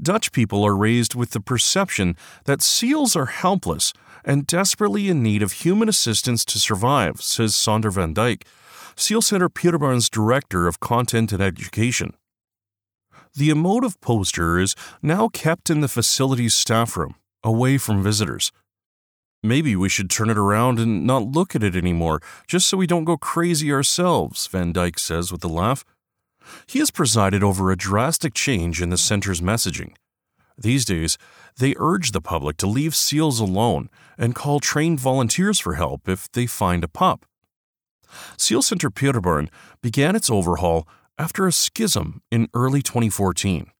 Dutch 0.00 0.32
people 0.32 0.64
are 0.64 0.76
raised 0.76 1.14
with 1.14 1.30
the 1.30 1.40
perception 1.40 2.16
that 2.44 2.62
seals 2.62 3.16
are 3.16 3.26
helpless 3.26 3.92
and 4.24 4.46
desperately 4.46 5.08
in 5.08 5.22
need 5.22 5.42
of 5.42 5.52
human 5.52 5.88
assistance 5.88 6.44
to 6.46 6.58
survive, 6.58 7.20
says 7.20 7.54
Sander 7.54 7.90
van 7.90 8.14
Dijk, 8.14 8.42
Seal 8.96 9.22
Center 9.22 9.48
Pieterburen's 9.48 10.08
Director 10.08 10.66
of 10.66 10.80
Content 10.80 11.32
and 11.32 11.42
Education. 11.42 12.14
The 13.36 13.50
emotive 13.50 14.00
poster 14.00 14.60
is 14.60 14.76
now 15.02 15.28
kept 15.28 15.68
in 15.68 15.80
the 15.80 15.88
facility's 15.88 16.54
staff 16.54 16.96
room, 16.96 17.16
away 17.42 17.78
from 17.78 18.00
visitors. 18.00 18.52
Maybe 19.42 19.74
we 19.74 19.88
should 19.88 20.08
turn 20.08 20.30
it 20.30 20.38
around 20.38 20.78
and 20.78 21.04
not 21.04 21.24
look 21.24 21.56
at 21.56 21.64
it 21.64 21.74
anymore, 21.74 22.20
just 22.46 22.68
so 22.68 22.76
we 22.76 22.86
don't 22.86 23.04
go 23.04 23.16
crazy 23.16 23.72
ourselves, 23.72 24.46
Van 24.46 24.72
Dijk 24.72 25.00
says 25.00 25.32
with 25.32 25.44
a 25.44 25.48
laugh. 25.48 25.84
He 26.68 26.78
has 26.78 26.92
presided 26.92 27.42
over 27.42 27.70
a 27.72 27.76
drastic 27.76 28.34
change 28.34 28.80
in 28.80 28.90
the 28.90 28.96
center's 28.96 29.40
messaging. 29.40 29.94
These 30.56 30.84
days, 30.84 31.18
they 31.58 31.74
urge 31.78 32.12
the 32.12 32.20
public 32.20 32.56
to 32.58 32.68
leave 32.68 32.94
seals 32.94 33.40
alone 33.40 33.90
and 34.16 34.36
call 34.36 34.60
trained 34.60 35.00
volunteers 35.00 35.58
for 35.58 35.74
help 35.74 36.08
if 36.08 36.30
they 36.30 36.46
find 36.46 36.84
a 36.84 36.88
pup. 36.88 37.26
Seal 38.36 38.62
Center 38.62 38.90
Pieterburen 38.90 39.48
began 39.82 40.14
its 40.14 40.30
overhaul 40.30 40.86
after 41.18 41.46
a 41.46 41.52
schism 41.52 42.22
in 42.30 42.48
early 42.54 42.82
2014. 42.82 43.70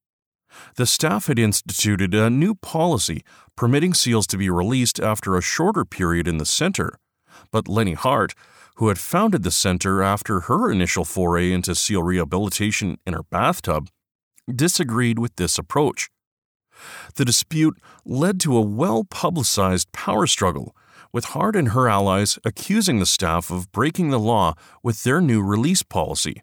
The 0.76 0.87
staff 0.87 1.26
had 1.26 1.38
instituted 1.38 2.14
a 2.14 2.31
new 2.31 2.55
policy 2.55 3.23
permitting 3.57 3.95
seals 3.95 4.26
to 4.29 4.38
be 4.38 4.49
released 4.49 5.00
after 5.00 5.37
a 5.37 5.43
shorter 5.43 5.85
period 5.85 6.29
in 6.29 6.38
the 6.38 6.47
center, 6.47 6.99
but 7.50 7.69
Lenny 7.69 7.95
Hart, 7.95 8.35
who 8.76 8.88
had 8.88 8.99
founded 8.99 9.43
the 9.43 9.50
center 9.50 10.03
after 10.03 10.41
her 10.41 10.71
initial 10.71 11.05
foray 11.05 11.53
into 11.53 11.75
seal 11.75 12.03
rehabilitation 12.03 12.99
in 13.07 13.14
her 13.14 13.23
bathtub, 13.25 13.88
disagreed 14.53 15.19
with 15.19 15.37
this 15.37 15.59
approach. 15.59 16.11
The 17.14 17.25
dispute 17.25 17.81
led 18.05 18.41
to 18.41 18.57
a 18.57 18.61
well 18.61 19.05
publicized 19.05 19.93
power 19.93 20.26
struggle, 20.26 20.76
with 21.12 21.26
Hart 21.26 21.55
and 21.55 21.69
her 21.69 21.88
allies 21.88 22.38
accusing 22.45 22.99
the 22.99 23.07
staff 23.07 23.50
of 23.50 23.71
breaking 23.71 24.11
the 24.11 24.19
law 24.19 24.55
with 24.83 25.05
their 25.05 25.21
new 25.21 25.43
release 25.43 25.85
policy. 25.85 26.43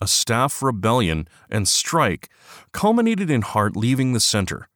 A 0.00 0.08
staff 0.08 0.62
rebellion 0.62 1.28
and 1.50 1.68
strike 1.68 2.30
culminated 2.72 3.30
in 3.30 3.42
Hart 3.42 3.76
leaving 3.76 4.12
the 4.12 4.20
center. 4.20 4.68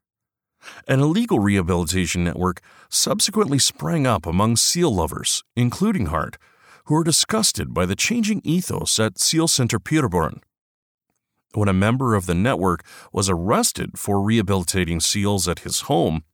An 0.86 1.00
illegal 1.00 1.38
rehabilitation 1.38 2.24
network 2.24 2.60
subsequently 2.88 3.58
sprang 3.58 4.06
up 4.06 4.26
among 4.26 4.56
seal 4.56 4.94
lovers, 4.94 5.42
including 5.56 6.06
Hart, 6.06 6.36
who 6.86 6.94
were 6.94 7.04
disgusted 7.04 7.72
by 7.72 7.86
the 7.86 7.96
changing 7.96 8.42
ethos 8.44 8.98
at 8.98 9.18
Seal 9.18 9.48
Center 9.48 9.78
Pieterburen. 9.78 10.40
When 11.54 11.68
a 11.68 11.72
member 11.72 12.14
of 12.14 12.26
the 12.26 12.34
network 12.34 12.84
was 13.12 13.30
arrested 13.30 13.98
for 13.98 14.20
rehabilitating 14.20 15.00
seals 15.00 15.48
at 15.48 15.60
his 15.60 15.82
home, 15.82 16.24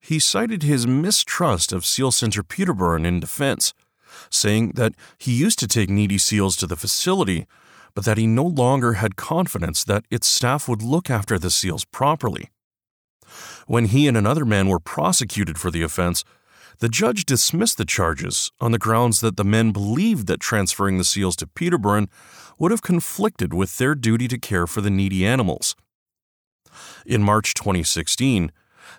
he 0.00 0.18
cited 0.18 0.62
his 0.62 0.86
mistrust 0.86 1.72
of 1.72 1.84
Seal 1.84 2.10
Center 2.10 2.42
Pieterburen 2.42 3.04
in 3.04 3.20
defense, 3.20 3.74
saying 4.30 4.72
that 4.76 4.94
he 5.18 5.32
used 5.32 5.58
to 5.58 5.68
take 5.68 5.90
needy 5.90 6.18
seals 6.18 6.56
to 6.56 6.66
the 6.66 6.76
facility, 6.76 7.46
but 7.94 8.04
that 8.04 8.18
he 8.18 8.26
no 8.26 8.44
longer 8.44 8.94
had 8.94 9.16
confidence 9.16 9.84
that 9.84 10.04
its 10.10 10.26
staff 10.26 10.68
would 10.68 10.82
look 10.82 11.10
after 11.10 11.38
the 11.38 11.50
seals 11.50 11.84
properly. 11.84 12.50
When 13.66 13.86
he 13.86 14.08
and 14.08 14.16
another 14.16 14.44
man 14.44 14.68
were 14.68 14.80
prosecuted 14.80 15.58
for 15.58 15.70
the 15.70 15.82
offense, 15.82 16.24
the 16.80 16.88
judge 16.88 17.26
dismissed 17.26 17.76
the 17.76 17.84
charges 17.84 18.50
on 18.60 18.72
the 18.72 18.78
grounds 18.78 19.20
that 19.20 19.36
the 19.36 19.44
men 19.44 19.70
believed 19.70 20.26
that 20.26 20.40
transferring 20.40 20.98
the 20.98 21.04
seals 21.04 21.36
to 21.36 21.46
Pieterburen 21.46 22.08
would 22.58 22.70
have 22.70 22.82
conflicted 22.82 23.52
with 23.52 23.78
their 23.78 23.94
duty 23.94 24.26
to 24.28 24.38
care 24.38 24.66
for 24.66 24.80
the 24.80 24.90
needy 24.90 25.26
animals. 25.26 25.76
In 27.04 27.22
March 27.22 27.54
2016, 27.54 28.50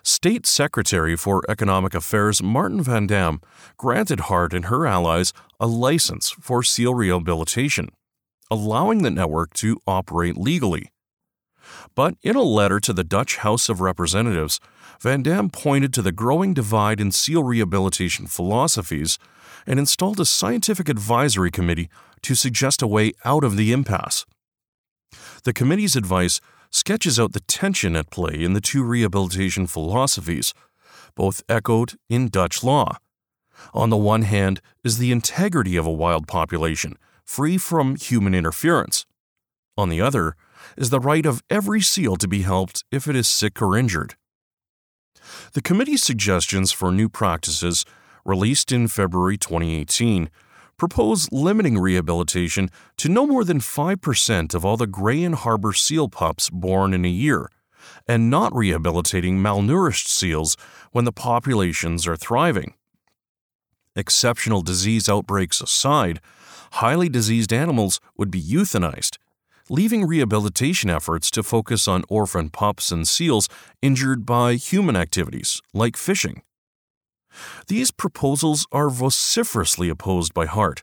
State 0.02 0.46
Secretary 0.46 1.16
for 1.16 1.42
Economic 1.48 1.94
Affairs 1.94 2.42
Martin 2.42 2.82
Van 2.82 3.06
Dam 3.06 3.40
granted 3.76 4.20
Hart 4.20 4.54
and 4.54 4.66
her 4.66 4.86
allies 4.86 5.32
a 5.60 5.66
license 5.66 6.30
for 6.30 6.62
seal 6.62 6.94
rehabilitation, 6.94 7.88
allowing 8.52 9.02
the 9.02 9.10
network 9.10 9.54
to 9.54 9.80
operate 9.86 10.36
legally. 10.36 10.92
But 11.94 12.16
in 12.22 12.36
a 12.36 12.42
letter 12.42 12.78
to 12.80 12.92
the 12.92 13.02
Dutch 13.02 13.38
House 13.38 13.70
of 13.70 13.80
Representatives, 13.80 14.60
Van 15.00 15.22
Dam 15.22 15.48
pointed 15.48 15.94
to 15.94 16.02
the 16.02 16.12
growing 16.12 16.52
divide 16.52 17.00
in 17.00 17.10
SEAL 17.12 17.44
rehabilitation 17.44 18.26
philosophies 18.26 19.18
and 19.66 19.78
installed 19.78 20.20
a 20.20 20.26
scientific 20.26 20.90
advisory 20.90 21.50
committee 21.50 21.88
to 22.20 22.34
suggest 22.34 22.82
a 22.82 22.86
way 22.86 23.12
out 23.24 23.42
of 23.42 23.56
the 23.56 23.72
impasse. 23.72 24.26
The 25.44 25.54
committee's 25.54 25.96
advice 25.96 26.38
sketches 26.70 27.18
out 27.18 27.32
the 27.32 27.40
tension 27.40 27.96
at 27.96 28.10
play 28.10 28.34
in 28.34 28.52
the 28.52 28.60
two 28.60 28.84
rehabilitation 28.84 29.66
philosophies, 29.66 30.52
both 31.14 31.42
echoed 31.48 31.94
in 32.10 32.28
Dutch 32.28 32.62
law. 32.62 32.98
On 33.72 33.88
the 33.88 33.96
one 33.96 34.22
hand 34.22 34.60
is 34.84 34.98
the 34.98 35.10
integrity 35.10 35.76
of 35.76 35.86
a 35.86 35.92
wild 35.92 36.28
population, 36.28 36.98
free 37.32 37.56
from 37.56 37.96
human 37.96 38.34
interference. 38.34 39.06
On 39.78 39.88
the 39.88 40.02
other 40.02 40.36
is 40.76 40.90
the 40.90 41.00
right 41.00 41.24
of 41.24 41.42
every 41.48 41.80
seal 41.80 42.16
to 42.16 42.28
be 42.28 42.42
helped 42.42 42.84
if 42.92 43.08
it 43.08 43.16
is 43.16 43.26
sick 43.26 43.62
or 43.62 43.74
injured. 43.74 44.16
The 45.54 45.62
committee's 45.62 46.02
suggestions 46.02 46.72
for 46.72 46.92
new 46.92 47.08
practices, 47.08 47.86
released 48.26 48.70
in 48.70 48.86
February 48.86 49.38
2018, 49.38 50.28
propose 50.76 51.32
limiting 51.32 51.78
rehabilitation 51.78 52.68
to 52.98 53.08
no 53.08 53.26
more 53.26 53.44
than 53.44 53.60
5% 53.60 54.54
of 54.54 54.64
all 54.66 54.76
the 54.76 54.86
gray 54.86 55.22
and 55.24 55.36
harbor 55.36 55.72
seal 55.72 56.10
pups 56.10 56.50
born 56.50 56.92
in 56.92 57.06
a 57.06 57.16
year, 57.26 57.48
and 58.06 58.28
not 58.28 58.54
rehabilitating 58.54 59.38
malnourished 59.38 60.06
seals 60.06 60.54
when 60.90 61.06
the 61.06 61.12
populations 61.12 62.06
are 62.06 62.16
thriving. 62.16 62.74
Exceptional 63.96 64.60
disease 64.60 65.08
outbreaks 65.08 65.62
aside, 65.62 66.20
highly 66.72 67.08
diseased 67.08 67.52
animals 67.52 68.00
would 68.16 68.30
be 68.30 68.42
euthanized 68.42 69.18
leaving 69.68 70.06
rehabilitation 70.06 70.90
efforts 70.90 71.30
to 71.30 71.42
focus 71.42 71.88
on 71.88 72.04
orphan 72.08 72.50
pups 72.50 72.90
and 72.90 73.06
seals 73.06 73.48
injured 73.80 74.26
by 74.26 74.54
human 74.54 74.96
activities, 74.96 75.60
like 75.72 75.96
fishing. 75.96 76.42
These 77.68 77.90
proposals 77.90 78.66
are 78.70 78.90
vociferously 78.90 79.88
opposed 79.88 80.34
by 80.34 80.46
Hart. 80.46 80.82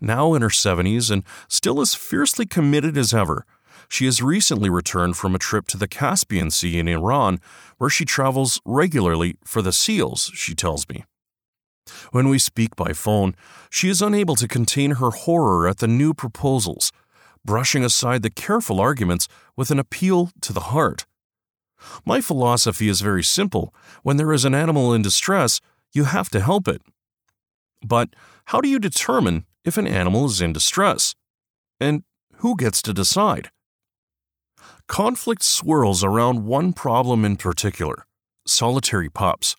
Now 0.00 0.34
in 0.34 0.42
her 0.42 0.48
70s 0.48 1.10
and 1.10 1.22
still 1.48 1.80
as 1.80 1.94
fiercely 1.94 2.46
committed 2.46 2.96
as 2.96 3.14
ever, 3.14 3.44
she 3.88 4.06
has 4.06 4.20
recently 4.20 4.68
returned 4.68 5.16
from 5.16 5.34
a 5.34 5.38
trip 5.38 5.66
to 5.68 5.76
the 5.76 5.88
Caspian 5.88 6.50
Sea 6.50 6.78
in 6.78 6.88
Iran, 6.88 7.40
where 7.78 7.88
she 7.88 8.04
travels 8.04 8.60
regularly 8.64 9.36
for 9.44 9.62
the 9.62 9.72
seals, 9.72 10.30
she 10.34 10.54
tells 10.54 10.88
me. 10.88 11.04
When 12.12 12.28
we 12.28 12.38
speak 12.38 12.76
by 12.76 12.92
phone, 12.92 13.34
she 13.70 13.88
is 13.88 14.02
unable 14.02 14.36
to 14.36 14.48
contain 14.48 14.92
her 14.92 15.10
horror 15.10 15.68
at 15.68 15.78
the 15.78 15.88
new 15.88 16.14
proposals 16.14 16.92
brushing 17.44 17.84
aside 17.84 18.22
the 18.22 18.30
careful 18.30 18.78
arguments 18.80 19.26
with 19.56 19.70
an 19.70 19.78
appeal 19.78 20.30
to 20.42 20.52
the 20.52 20.68
heart. 20.72 21.06
My 22.04 22.20
philosophy 22.20 22.88
is 22.88 23.00
very 23.00 23.22
simple 23.22 23.74
when 24.02 24.18
there 24.18 24.32
is 24.32 24.44
an 24.44 24.54
animal 24.54 24.92
in 24.92 25.02
distress, 25.02 25.60
you 25.92 26.04
have 26.04 26.28
to 26.30 26.40
help 26.40 26.68
it. 26.68 26.82
But 27.84 28.10
how 28.46 28.60
do 28.60 28.68
you 28.68 28.78
determine 28.78 29.46
if 29.64 29.78
an 29.78 29.86
animal 29.86 30.26
is 30.26 30.40
in 30.40 30.52
distress? 30.52 31.14
And 31.80 32.02
who 32.36 32.56
gets 32.56 32.82
to 32.82 32.92
decide? 32.92 33.50
Conflict 34.86 35.42
swirls 35.42 36.04
around 36.04 36.44
one 36.44 36.72
problem 36.72 37.24
in 37.24 37.36
particular 37.36 38.04
solitary 38.46 39.10
pups. 39.10 39.54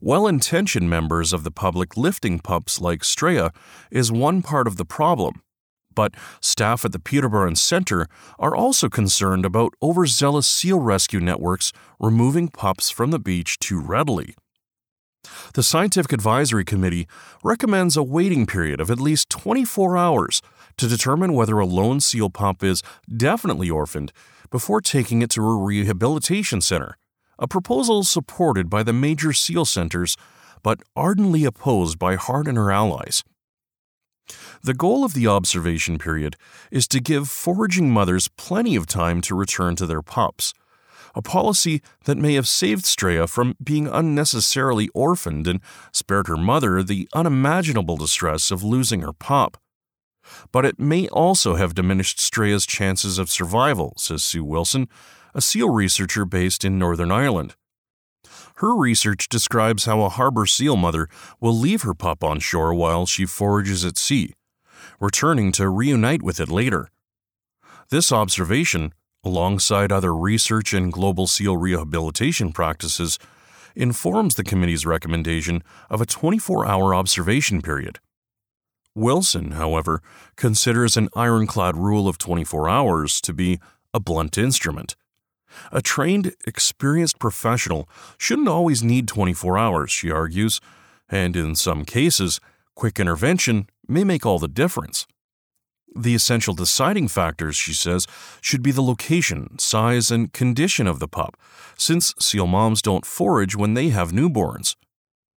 Well 0.00 0.26
intentioned 0.26 0.88
members 0.88 1.32
of 1.32 1.44
the 1.44 1.50
public 1.50 1.96
lifting 1.96 2.38
pups 2.38 2.80
like 2.80 3.00
Straya 3.00 3.54
is 3.90 4.12
one 4.12 4.42
part 4.42 4.66
of 4.66 4.76
the 4.76 4.84
problem, 4.84 5.42
but 5.94 6.14
staff 6.40 6.84
at 6.84 6.92
the 6.92 6.98
Pieterburen 6.98 7.56
Center 7.56 8.06
are 8.38 8.56
also 8.56 8.88
concerned 8.88 9.44
about 9.44 9.74
overzealous 9.82 10.46
seal 10.46 10.80
rescue 10.80 11.20
networks 11.20 11.72
removing 12.00 12.48
pups 12.48 12.90
from 12.90 13.10
the 13.10 13.18
beach 13.18 13.58
too 13.58 13.80
readily. 13.80 14.34
The 15.54 15.62
Scientific 15.62 16.12
Advisory 16.12 16.64
Committee 16.64 17.06
recommends 17.44 17.96
a 17.96 18.02
waiting 18.02 18.46
period 18.46 18.80
of 18.80 18.90
at 18.90 19.00
least 19.00 19.30
24 19.30 19.96
hours 19.96 20.42
to 20.78 20.88
determine 20.88 21.34
whether 21.34 21.58
a 21.58 21.66
lone 21.66 22.00
seal 22.00 22.30
pup 22.30 22.64
is 22.64 22.82
definitely 23.14 23.70
orphaned 23.70 24.12
before 24.50 24.80
taking 24.80 25.22
it 25.22 25.30
to 25.30 25.42
a 25.42 25.56
rehabilitation 25.56 26.60
center, 26.60 26.96
a 27.42 27.48
proposal 27.48 28.04
supported 28.04 28.70
by 28.70 28.84
the 28.84 28.92
major 28.92 29.32
seal 29.32 29.64
centers 29.64 30.16
but 30.62 30.80
ardently 30.94 31.44
opposed 31.44 31.98
by 31.98 32.14
Hart 32.14 32.46
and 32.46 32.56
her 32.56 32.70
allies. 32.70 33.24
The 34.62 34.74
goal 34.74 35.04
of 35.04 35.12
the 35.12 35.26
observation 35.26 35.98
period 35.98 36.36
is 36.70 36.86
to 36.88 37.00
give 37.00 37.28
foraging 37.28 37.90
mothers 37.90 38.28
plenty 38.36 38.76
of 38.76 38.86
time 38.86 39.20
to 39.22 39.34
return 39.34 39.74
to 39.76 39.86
their 39.86 40.02
pups, 40.02 40.54
a 41.16 41.20
policy 41.20 41.82
that 42.04 42.16
may 42.16 42.34
have 42.34 42.46
saved 42.46 42.84
Straya 42.84 43.28
from 43.28 43.56
being 43.62 43.88
unnecessarily 43.88 44.88
orphaned 44.94 45.48
and 45.48 45.60
spared 45.90 46.28
her 46.28 46.36
mother 46.36 46.80
the 46.80 47.08
unimaginable 47.12 47.96
distress 47.96 48.52
of 48.52 48.62
losing 48.62 49.00
her 49.00 49.12
pup. 49.12 49.56
But 50.52 50.64
it 50.64 50.78
may 50.78 51.08
also 51.08 51.56
have 51.56 51.74
diminished 51.74 52.18
Straya's 52.18 52.64
chances 52.64 53.18
of 53.18 53.28
survival, 53.28 53.94
says 53.96 54.22
Sue 54.22 54.44
Wilson, 54.44 54.88
a 55.34 55.40
seal 55.40 55.70
researcher 55.70 56.24
based 56.24 56.64
in 56.64 56.78
Northern 56.78 57.10
Ireland. 57.10 57.54
Her 58.56 58.76
research 58.76 59.28
describes 59.28 59.86
how 59.86 60.02
a 60.02 60.08
harbor 60.08 60.46
seal 60.46 60.76
mother 60.76 61.08
will 61.40 61.56
leave 61.56 61.82
her 61.82 61.94
pup 61.94 62.22
on 62.22 62.38
shore 62.38 62.72
while 62.74 63.06
she 63.06 63.26
forages 63.26 63.84
at 63.84 63.98
sea, 63.98 64.34
returning 65.00 65.52
to 65.52 65.68
reunite 65.68 66.22
with 66.22 66.38
it 66.38 66.48
later. 66.48 66.88
This 67.90 68.12
observation, 68.12 68.92
alongside 69.24 69.90
other 69.90 70.14
research 70.14 70.72
in 70.72 70.90
global 70.90 71.26
seal 71.26 71.56
rehabilitation 71.56 72.52
practices, 72.52 73.18
informs 73.74 74.34
the 74.34 74.44
committee's 74.44 74.86
recommendation 74.86 75.62
of 75.90 76.00
a 76.00 76.06
24 76.06 76.66
hour 76.66 76.94
observation 76.94 77.62
period. 77.62 77.98
Wilson, 78.94 79.52
however, 79.52 80.02
considers 80.36 80.96
an 80.96 81.08
ironclad 81.16 81.76
rule 81.76 82.06
of 82.06 82.18
24 82.18 82.68
hours 82.68 83.20
to 83.22 83.32
be 83.32 83.58
a 83.94 84.00
blunt 84.00 84.36
instrument. 84.36 84.96
A 85.70 85.82
trained, 85.82 86.34
experienced 86.46 87.18
professional 87.18 87.88
shouldn't 88.18 88.48
always 88.48 88.82
need 88.82 89.08
24 89.08 89.58
hours, 89.58 89.90
she 89.90 90.10
argues, 90.10 90.60
and 91.08 91.36
in 91.36 91.54
some 91.54 91.84
cases, 91.84 92.40
quick 92.74 92.98
intervention 92.98 93.68
may 93.86 94.04
make 94.04 94.24
all 94.24 94.38
the 94.38 94.48
difference. 94.48 95.06
The 95.94 96.14
essential 96.14 96.54
deciding 96.54 97.08
factors, 97.08 97.54
she 97.54 97.74
says, 97.74 98.06
should 98.40 98.62
be 98.62 98.70
the 98.70 98.82
location, 98.82 99.58
size, 99.58 100.10
and 100.10 100.32
condition 100.32 100.86
of 100.86 101.00
the 101.00 101.08
pup, 101.08 101.36
since 101.76 102.14
seal 102.18 102.46
moms 102.46 102.80
don't 102.80 103.04
forage 103.04 103.54
when 103.56 103.74
they 103.74 103.90
have 103.90 104.12
newborns. 104.12 104.76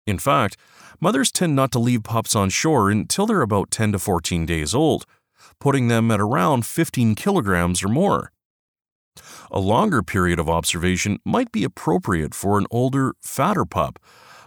In 0.06 0.20
fact, 0.20 0.58
mothers 1.00 1.32
tend 1.32 1.56
not 1.56 1.72
to 1.72 1.80
leave 1.80 2.04
pups 2.04 2.36
on 2.36 2.50
shore 2.50 2.92
until 2.92 3.26
they're 3.26 3.42
about 3.42 3.72
10 3.72 3.94
to 3.94 4.00
14 4.00 4.46
days 4.46 4.76
old, 4.76 5.06
putting 5.60 5.88
them 5.88 6.12
at 6.12 6.20
around 6.20 6.66
15 6.66 7.16
kilograms 7.16 7.84
or 7.84 7.88
more. 7.88 8.33
A 9.52 9.60
longer 9.60 10.02
period 10.02 10.40
of 10.40 10.50
observation 10.50 11.20
might 11.26 11.52
be 11.52 11.64
appropriate 11.64 12.34
for 12.34 12.58
an 12.58 12.68
older, 12.72 13.14
fatter 13.22 13.66
pup, 13.66 14.00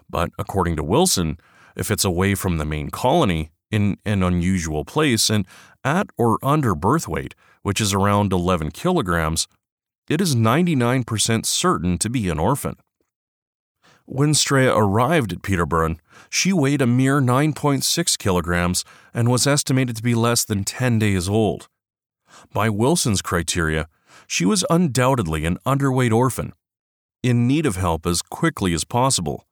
but 0.09 0.31
according 0.39 0.77
to 0.77 0.85
Wilson, 0.85 1.39
if 1.77 1.91
it's 1.91 2.05
away 2.05 2.35
from 2.35 2.59
the 2.59 2.65
main 2.65 2.91
colony, 2.91 3.51
in 3.71 3.97
an 4.05 4.23
unusual 4.23 4.85
place, 4.85 5.29
and 5.29 5.47
at 5.85 6.09
or 6.17 6.39
under 6.43 6.75
birth 6.75 7.09
weight, 7.09 7.35
which 7.63 7.81
is 7.81 7.93
around 7.93 8.33
11 8.33 8.71
kilograms, 8.71 9.49
it 10.09 10.21
is 10.21 10.37
99% 10.37 11.45
certain 11.45 11.99
to 11.99 12.09
be 12.09 12.29
an 12.29 12.39
orphan. 12.39 12.77
When 14.05 14.35
Straya 14.35 14.77
arrived 14.77 15.33
at 15.33 15.43
Pieterburen, 15.43 15.99
she 16.31 16.53
weighed 16.53 16.81
a 16.81 16.87
mere 16.87 17.21
9.6 17.21 18.17
kilograms 18.19 18.85
and 19.13 19.29
was 19.29 19.49
estimated 19.49 19.97
to 19.97 20.03
be 20.03 20.15
less 20.15 20.45
than 20.45 20.63
10 20.63 21.01
days 21.01 21.29
old. 21.29 21.69
By 22.53 22.69
Wilson's 22.69 23.21
criteria, 23.21 23.89
she 24.27 24.45
was 24.45 24.65
undoubtedly 24.71 25.45
an 25.45 25.59
underweight 25.67 26.13
orphan, 26.13 26.53
in 27.23 27.47
need 27.47 27.67
of 27.67 27.77
help 27.77 28.07
as 28.07 28.23
quickly 28.23 28.73
as 28.73 28.85
possible. 28.85 29.47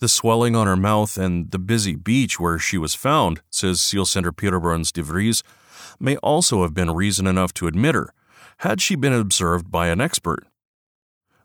The 0.00 0.08
swelling 0.08 0.56
on 0.56 0.66
her 0.66 0.76
mouth 0.76 1.16
and 1.16 1.50
the 1.50 1.58
busy 1.58 1.94
beach 1.94 2.40
where 2.40 2.58
she 2.58 2.78
was 2.78 2.94
found, 2.94 3.40
says 3.50 3.80
Seal 3.80 4.04
Center 4.04 4.32
Pieterburen's 4.32 4.90
De 4.90 5.02
Vries, 5.02 5.42
may 5.98 6.16
also 6.16 6.62
have 6.62 6.74
been 6.74 6.90
reason 6.90 7.26
enough 7.26 7.52
to 7.54 7.66
admit 7.66 7.94
her, 7.94 8.12
had 8.58 8.80
she 8.80 8.96
been 8.96 9.12
observed 9.12 9.70
by 9.70 9.88
an 9.88 10.00
expert. 10.00 10.46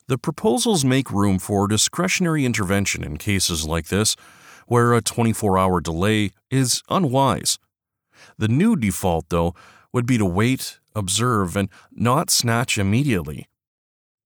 The 0.08 0.18
proposals 0.18 0.84
make 0.84 1.10
room 1.10 1.38
for 1.38 1.66
discretionary 1.66 2.44
intervention 2.44 3.02
in 3.02 3.16
cases 3.16 3.64
like 3.64 3.86
this, 3.86 4.16
where 4.66 4.94
a 4.94 5.00
24 5.00 5.58
hour 5.58 5.80
delay 5.80 6.32
is 6.50 6.82
unwise. 6.88 7.58
The 8.38 8.48
new 8.48 8.76
default, 8.76 9.28
though, 9.28 9.54
would 9.92 10.06
be 10.06 10.18
to 10.18 10.24
wait 10.24 10.78
observe, 10.96 11.56
and 11.56 11.68
not 11.92 12.30
snatch 12.30 12.78
immediately. 12.78 13.46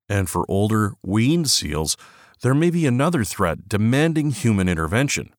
And 0.08 0.30
for 0.30 0.46
older, 0.48 0.94
weaned 1.02 1.50
seals, 1.50 1.96
there 2.42 2.54
may 2.54 2.70
be 2.70 2.86
another 2.86 3.24
threat 3.24 3.68
demanding 3.68 4.30
human 4.30 4.68
intervention. 4.68 5.34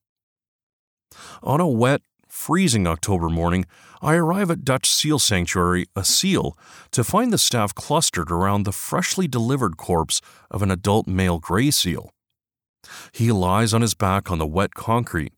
On 1.42 1.60
a 1.60 1.66
wet, 1.66 2.02
freezing 2.28 2.86
October 2.86 3.28
morning, 3.28 3.66
I 4.00 4.14
arrive 4.14 4.50
at 4.50 4.64
Dutch 4.64 4.88
Seal 4.88 5.18
Sanctuary, 5.18 5.86
a 5.94 6.04
seal, 6.04 6.56
to 6.92 7.04
find 7.04 7.32
the 7.32 7.38
staff 7.38 7.74
clustered 7.74 8.30
around 8.30 8.62
the 8.62 8.72
freshly 8.72 9.28
delivered 9.28 9.76
corpse 9.76 10.20
of 10.50 10.62
an 10.62 10.70
adult 10.70 11.06
male 11.06 11.38
gray 11.38 11.70
seal. 11.70 12.10
He 13.12 13.30
lies 13.30 13.74
on 13.74 13.82
his 13.82 13.94
back 13.94 14.30
on 14.30 14.38
the 14.38 14.46
wet 14.46 14.74
concrete, 14.74 15.34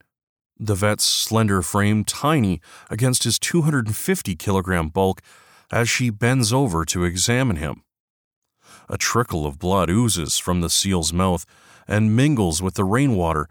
the 0.59 0.74
vet's 0.74 1.04
slender 1.04 1.62
frame 1.62 2.04
tiny 2.04 2.61
against 2.90 3.24
his 3.24 3.38
250 3.38 4.37
kilogram 4.37 4.88
bulk 4.88 5.20
as 5.74 5.90
she 5.90 6.08
bends 6.08 6.52
over 6.52 6.84
to 6.84 7.02
examine 7.02 7.56
him. 7.56 7.82
A 8.88 8.96
trickle 8.96 9.44
of 9.44 9.58
blood 9.58 9.90
oozes 9.90 10.38
from 10.38 10.60
the 10.60 10.70
seal's 10.70 11.12
mouth 11.12 11.44
and 11.88 12.14
mingles 12.14 12.62
with 12.62 12.74
the 12.74 12.84
rainwater 12.84 13.48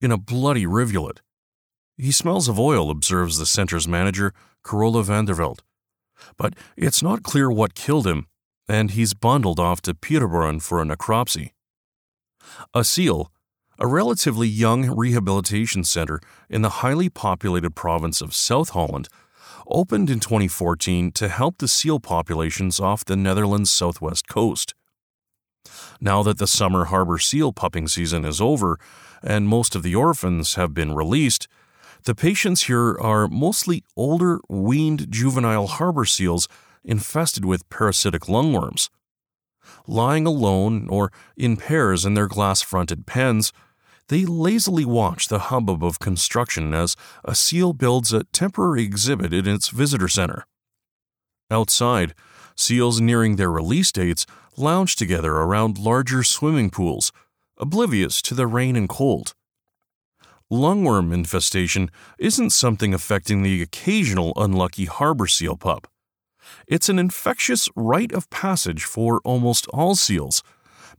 in 0.00 0.12
a 0.12 0.16
bloody 0.16 0.66
rivulet. 0.66 1.20
He 1.98 2.12
smells 2.12 2.46
of 2.46 2.60
oil, 2.60 2.90
observes 2.92 3.38
the 3.38 3.44
center's 3.44 3.88
manager, 3.88 4.32
Carola 4.62 5.02
Vanderveld. 5.02 5.60
But 6.36 6.54
it's 6.76 7.02
not 7.02 7.24
clear 7.24 7.50
what 7.50 7.74
killed 7.74 8.06
him, 8.06 8.28
and 8.68 8.92
he's 8.92 9.12
bundled 9.12 9.58
off 9.58 9.82
to 9.82 9.94
Pieterburen 9.94 10.62
for 10.62 10.80
a 10.80 10.84
necropsy. 10.84 11.50
A 12.72 12.84
seal, 12.84 13.32
a 13.80 13.88
relatively 13.88 14.46
young 14.46 14.96
rehabilitation 14.96 15.82
center 15.82 16.20
in 16.48 16.62
the 16.62 16.84
highly 16.84 17.08
populated 17.08 17.74
province 17.74 18.20
of 18.20 18.32
South 18.32 18.70
Holland, 18.70 19.08
opened 19.66 20.10
in 20.10 20.20
2014 20.20 21.12
to 21.12 21.28
help 21.28 21.58
the 21.58 21.68
seal 21.68 22.00
populations 22.00 22.80
off 22.80 23.04
the 23.04 23.16
Netherlands' 23.16 23.70
southwest 23.70 24.28
coast. 24.28 24.74
Now 26.00 26.22
that 26.22 26.38
the 26.38 26.46
summer 26.46 26.86
harbor 26.86 27.18
seal 27.18 27.52
pupping 27.52 27.88
season 27.88 28.24
is 28.24 28.40
over 28.40 28.78
and 29.22 29.48
most 29.48 29.74
of 29.74 29.82
the 29.82 29.94
orphans 29.94 30.54
have 30.54 30.74
been 30.74 30.94
released, 30.94 31.48
the 32.04 32.14
patients 32.14 32.64
here 32.64 32.98
are 32.98 33.28
mostly 33.28 33.82
older, 33.96 34.40
weaned 34.48 35.10
juvenile 35.10 35.66
harbor 35.66 36.04
seals 36.04 36.48
infested 36.84 37.46
with 37.46 37.68
parasitic 37.70 38.22
lungworms. 38.22 38.90
Lying 39.86 40.26
alone 40.26 40.86
or 40.90 41.10
in 41.36 41.56
pairs 41.56 42.04
in 42.04 42.12
their 42.12 42.28
glass 42.28 42.60
fronted 42.60 43.06
pens, 43.06 43.52
they 44.08 44.24
lazily 44.24 44.84
watch 44.84 45.28
the 45.28 45.38
hubbub 45.50 45.82
of 45.82 45.98
construction 45.98 46.74
as 46.74 46.96
a 47.24 47.34
seal 47.34 47.72
builds 47.72 48.12
a 48.12 48.24
temporary 48.24 48.82
exhibit 48.82 49.32
in 49.32 49.46
its 49.48 49.68
visitor 49.68 50.08
center. 50.08 50.46
Outside, 51.50 52.14
seals 52.56 53.00
nearing 53.00 53.36
their 53.36 53.50
release 53.50 53.92
dates 53.92 54.26
lounge 54.56 54.96
together 54.96 55.32
around 55.32 55.78
larger 55.78 56.22
swimming 56.22 56.70
pools, 56.70 57.12
oblivious 57.58 58.20
to 58.22 58.34
the 58.34 58.46
rain 58.46 58.76
and 58.76 58.88
cold. 58.88 59.34
Lungworm 60.52 61.12
infestation 61.12 61.90
isn't 62.18 62.50
something 62.50 62.92
affecting 62.92 63.42
the 63.42 63.62
occasional 63.62 64.32
unlucky 64.36 64.84
harbor 64.84 65.26
seal 65.26 65.56
pup. 65.56 65.88
It's 66.68 66.88
an 66.88 66.98
infectious 66.98 67.68
rite 67.74 68.12
of 68.12 68.28
passage 68.30 68.84
for 68.84 69.20
almost 69.24 69.66
all 69.68 69.94
seals, 69.96 70.42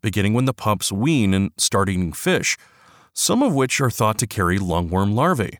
beginning 0.01 0.33
when 0.33 0.45
the 0.45 0.53
pups 0.53 0.91
wean 0.91 1.33
and 1.33 1.51
start 1.57 1.89
eating 1.89 2.11
fish 2.11 2.57
some 3.15 3.41
of 3.41 3.55
which 3.55 3.79
are 3.79 3.89
thought 3.89 4.19
to 4.19 4.27
carry 4.27 4.59
lungworm 4.59 5.15
larvae. 5.15 5.59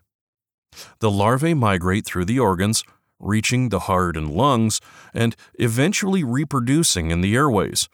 The 1.00 1.10
larvae 1.10 1.54
migrate 1.54 2.04
through 2.04 2.26
the 2.26 2.38
organs, 2.38 2.84
reaching 3.18 3.70
the 3.70 3.80
heart 3.80 4.16
and 4.16 4.30
lungs, 4.30 4.78
and 5.14 5.34
eventually 5.54 6.22
reproducing 6.22 7.10
in 7.10 7.22
the 7.22 7.34
airways. 7.34 7.88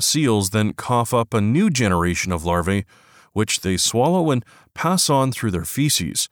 Seals 0.00 0.50
then 0.50 0.72
cough 0.72 1.14
up 1.14 1.32
a 1.32 1.40
new 1.40 1.70
generation 1.70 2.32
of 2.32 2.44
larvae, 2.44 2.84
which 3.32 3.60
they 3.60 3.76
swallow 3.76 4.32
and 4.32 4.44
pass 4.74 5.08
on 5.08 5.30
through 5.30 5.52
their 5.52 5.64
feces. 5.64 6.28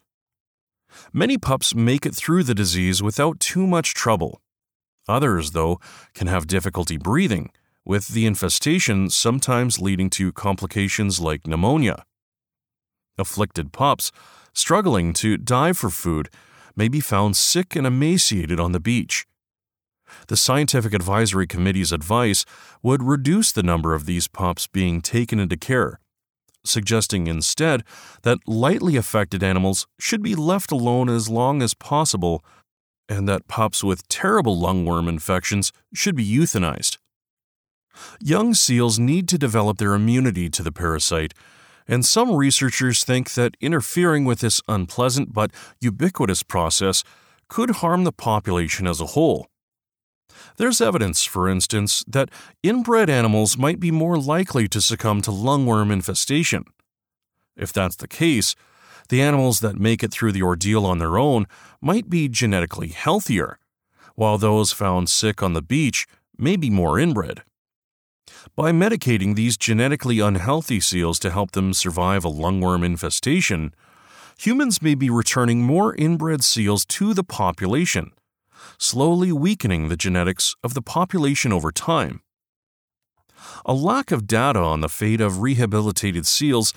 Many 1.13 1.39
pups 1.39 1.77
make 1.77 2.05
it 2.05 2.15
through 2.15 2.43
the 2.43 2.57
disease 2.57 3.03
without 3.03 3.39
too 3.39 3.69
much 3.69 3.95
trouble. 3.95 4.41
Others, 5.09 5.53
though, 5.53 5.81
can 6.13 6.27
have 6.27 6.49
difficulty 6.49 6.97
breathing, 6.97 7.51
with 7.85 8.09
the 8.09 8.27
infestation 8.27 9.11
sometimes 9.11 9.81
leading 9.81 10.11
to 10.11 10.33
complications 10.33 11.21
like 11.21 11.47
pneumonia 11.47 12.05
afflicted 13.19 13.73
pups, 13.73 14.13
struggling 14.53 15.13
to 15.15 15.37
dive 15.37 15.79
for 15.79 15.91
food, 15.91 16.29
may 16.77 16.89
be 16.89 17.01
found 17.01 17.37
sick 17.37 17.77
and 17.77 17.87
emaciated 17.87 18.59
on 18.59 18.73
the 18.73 18.81
beach. 18.81 19.27
The 20.29 20.37
Scientific 20.37 20.93
Advisory 20.93 21.47
Committee's 21.47 21.93
advice 21.93 22.45
would 22.83 23.03
reduce 23.03 23.53
the 23.53 23.63
number 23.63 23.95
of 23.95 24.07
these 24.07 24.29
pups 24.29 24.67
being 24.67 25.01
taken 25.01 25.39
into 25.39 25.57
care, 25.57 26.01
suggesting 26.65 27.27
instead 27.27 27.83
that 28.23 28.39
lightly 28.47 28.97
affected 28.97 29.43
animals 29.43 29.87
should 29.99 30.23
be 30.23 30.35
left 30.35 30.71
alone 30.71 31.09
as 31.09 31.29
long 31.29 31.63
as 31.63 31.75
possible 31.75 32.45
and 33.09 33.29
that 33.29 33.49
pups 33.49 33.83
with 33.85 34.09
terrible 34.09 34.57
lungworm 34.57 35.09
infections 35.09 35.73
should 35.93 36.17
be 36.17 36.27
euthanized. 36.27 36.99
Young 38.21 38.55
seals 38.55 38.99
need 38.99 39.29
to 39.29 39.39
develop 39.39 39.79
their 39.79 39.95
immunity 39.95 40.49
to 40.49 40.63
the 40.63 40.73
parasite, 40.73 41.35
and 41.89 42.05
some 42.05 42.35
researchers 42.35 43.05
think 43.05 43.33
that 43.35 43.57
interfering 43.61 44.25
with 44.25 44.41
this 44.41 44.61
unpleasant 44.69 45.33
but 45.33 45.51
ubiquitous 45.81 46.43
process 46.43 47.05
could 47.49 47.71
harm 47.71 48.05
the 48.05 48.13
population 48.13 48.87
as 48.87 49.01
a 49.01 49.07
whole. 49.07 49.47
There's 50.57 50.81
evidence, 50.81 51.25
for 51.25 51.49
instance, 51.49 52.05
that 52.07 52.31
inbred 52.63 53.11
animals 53.11 53.59
might 53.59 53.81
be 53.81 53.91
more 53.91 54.19
likely 54.19 54.69
to 54.69 54.81
succumb 54.81 55.23
to 55.23 55.31
lungworm 55.31 55.93
infestation. 55.93 56.65
If 57.57 57.73
that's 57.73 57.97
the 57.97 58.09
case, 58.09 58.55
the 59.09 59.21
animals 59.21 59.61
that 59.61 59.79
make 59.79 60.03
it 60.03 60.13
through 60.13 60.33
the 60.33 60.43
ordeal 60.43 60.87
on 60.87 60.99
their 60.99 61.19
own 61.19 61.47
might 61.81 62.09
be 62.09 62.29
genetically 62.29 62.89
healthier, 62.89 63.59
while 64.15 64.39
those 64.39 64.73
found 64.73 65.11
sick 65.11 65.43
on 65.43 65.53
the 65.53 65.63
beach 65.63 66.07
may 66.39 66.57
be 66.57 66.71
more 66.71 66.99
inbred. 66.99 67.43
By 68.57 68.73
medicating 68.73 69.35
these 69.35 69.57
genetically 69.57 70.21
unhealthy 70.21 70.81
seals 70.81 71.19
to 71.21 71.31
help 71.31 71.53
them 71.53 71.73
survive 71.73 72.25
a 72.25 72.31
lungworm 72.31 72.85
infestation, 72.85 73.75
humans 74.39 74.83
may 74.83 74.95
be 74.95 75.11
returning 75.11 75.63
more 75.63 75.95
inbred 75.95 76.45
seals 76.45 76.85
to 76.87 77.15
the 77.15 77.25
population, 77.25 78.13
slowly 78.79 79.33
weakening 79.33 79.89
the 79.89 79.97
genetics 79.97 80.55
of 80.63 80.75
the 80.75 80.83
population 80.83 81.53
over 81.53 81.73
time. 81.73 82.23
A 83.65 83.75
lack 83.75 84.11
of 84.11 84.27
data 84.27 84.61
on 84.61 84.81
the 84.81 84.89
fate 84.89 85.21
of 85.21 85.41
rehabilitated 85.41 86.27
seals 86.27 86.73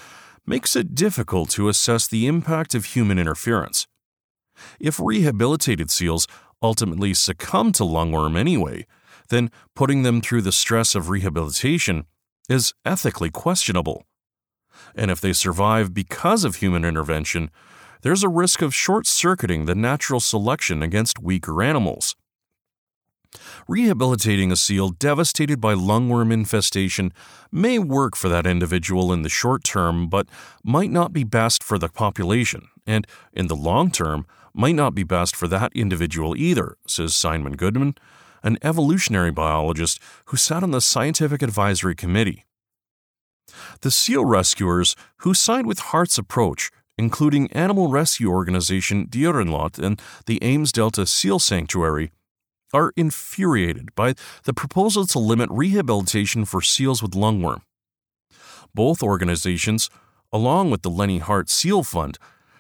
makes 0.46 0.76
it 0.76 0.96
difficult 0.96 1.50
to 1.52 1.70
assess 1.70 2.08
the 2.08 2.28
impact 2.28 2.76
of 2.76 2.86
human 2.86 3.20
interference. 3.20 3.88
If 4.80 5.00
rehabilitated 5.00 5.92
seals 5.92 6.28
ultimately 6.62 7.14
succumb 7.14 7.72
to 7.74 7.84
lungworm 7.84 8.38
anyway, 8.38 8.86
then 9.30 9.52
putting 9.76 10.04
them 10.04 10.22
through 10.22 10.42
the 10.42 10.52
stress 10.52 10.96
of 10.96 11.10
rehabilitation 11.10 12.06
is 12.50 12.74
ethically 12.86 13.30
questionable. 13.30 14.06
And 14.96 15.10
if 15.10 15.22
they 15.22 15.34
survive 15.34 15.94
because 15.94 16.44
of 16.44 16.56
human 16.56 16.86
intervention, 16.86 17.50
there's 18.02 18.24
a 18.24 18.30
risk 18.30 18.62
of 18.62 18.76
short 18.76 19.08
circuiting 19.08 19.66
the 19.66 19.76
natural 19.76 20.20
selection 20.20 20.84
against 20.84 21.20
weaker 21.20 21.64
animals. 21.64 22.16
Rehabilitating 23.68 24.52
a 24.52 24.56
seal 24.56 24.90
devastated 24.90 25.60
by 25.60 25.74
lungworm 25.74 26.32
infestation 26.32 27.12
may 27.52 27.80
work 27.80 28.16
for 28.16 28.30
that 28.30 28.46
individual 28.46 29.12
in 29.12 29.24
the 29.24 29.30
short 29.30 29.64
term, 29.64 30.08
but 30.08 30.28
might 30.64 30.92
not 30.92 31.12
be 31.12 31.24
best 31.24 31.64
for 31.64 31.78
the 31.78 31.90
population, 31.90 32.68
and 32.86 33.08
in 33.34 33.48
the 33.48 33.56
long 33.56 33.92
term, 33.92 34.26
might 34.54 34.76
not 34.76 34.96
be 34.96 35.04
best 35.04 35.36
for 35.36 35.48
that 35.48 35.72
individual 35.74 36.36
either, 36.38 36.78
says 36.88 37.14
Simon 37.14 37.54
Goodman, 37.54 37.96
an 38.46 38.58
evolutionary 38.62 39.32
biologist 39.32 40.00
who 40.26 40.38
sat 40.38 40.64
on 40.64 40.72
the 40.72 40.80
Scientific 40.80 41.42
Advisory 41.42 41.96
Committee. 41.96 42.46
The 43.82 43.92
seal 43.92 44.24
rescuers 44.24 44.96
who 45.18 45.34
signed 45.34 45.68
with 45.68 45.80
Hart's 45.80 46.18
approach, 46.18 46.72
including 46.98 47.52
animal 47.52 47.90
rescue 47.90 48.30
organization 48.30 49.08
Dierenlot 49.08 49.80
and 49.80 50.02
the 50.28 50.40
Eemsdelta 50.40 51.08
Seal 51.08 51.40
Sanctuary, 51.40 52.12
are 52.74 52.94
infuriated 52.96 53.94
by 53.96 54.14
the 54.44 54.54
proposal 54.54 55.06
to 55.08 55.20
limit 55.20 55.50
rehabilitation 55.52 56.46
for 56.46 56.62
seals 56.62 57.02
with 57.02 57.12
lungworm. 57.12 57.62
Both 58.74 59.02
organizations, 59.02 59.90
along 60.32 60.70
with 60.70 60.84
the 60.84 60.90
Lenny 60.90 61.20
Hart 61.20 61.50
Seal 61.50 61.84
Fund, 61.84 62.20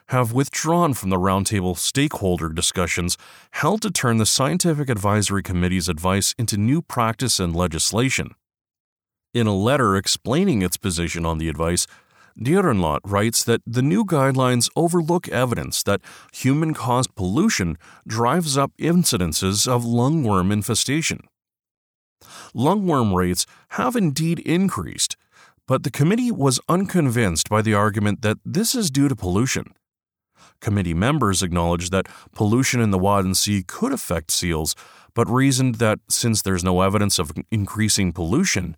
have 0.10 0.34
withdrawn 0.34 0.94
from 0.94 1.10
the 1.10 1.18
roundtable 1.18 1.78
stakeholder 1.78 2.50
discussions 2.50 3.18
held 3.52 3.82
to 3.82 3.89
turn 3.89 4.18
the 4.18 4.26
Scientific 4.26 4.89
Advisory 4.89 5.41
Committee's 5.41 5.89
advice 5.89 6.36
into 6.38 6.58
new 6.58 6.82
practice 6.82 7.39
and 7.39 7.56
legislation. 7.56 8.30
In 9.34 9.48
a 9.48 9.56
letter 9.56 9.96
explaining 9.96 10.62
its 10.62 10.78
position 10.78 11.26
on 11.26 11.39
the 11.39 11.50
advice, 11.50 11.88
Dierenlot 12.39 13.00
writes 13.06 13.44
that 13.46 13.62
the 13.65 13.82
new 13.82 14.06
guidelines 14.06 14.70
overlook 14.76 15.28
evidence 15.30 15.82
that 15.84 16.02
human 16.34 16.74
caused 16.74 17.15
pollution 17.15 17.78
drives 18.06 18.58
up 18.58 18.72
incidences 18.78 19.68
of 19.68 19.84
lungworm 19.84 20.52
infestation. 20.52 21.22
Lungworm 22.54 23.13
rates 23.15 23.46
have 23.70 23.96
indeed 23.96 24.39
increased, 24.39 25.15
but 25.68 25.84
the 25.84 25.91
committee 25.91 26.32
was 26.32 26.60
unconvinced 26.70 27.50
by 27.50 27.62
the 27.62 27.74
argument 27.74 28.22
that 28.22 28.38
this 28.46 28.76
is 28.76 28.91
due 28.91 29.08
to 29.08 29.15
pollution. 29.15 29.74
Committee 30.65 30.95
members 30.95 31.43
acknowledged 31.43 31.91
that 31.91 32.08
pollution 32.34 32.82
in 32.82 32.89
the 32.89 32.97
Wadden 32.97 33.36
Sea 33.36 33.62
could 33.62 33.93
affect 33.93 34.32
seals, 34.32 34.75
but 35.13 35.30
reasoned 35.30 35.75
that 35.75 35.99
since 36.10 36.41
there's 36.41 36.63
no 36.63 36.82
evidence 36.82 37.19
of 37.19 37.32
increasing 37.51 38.12
pollution, 38.12 38.75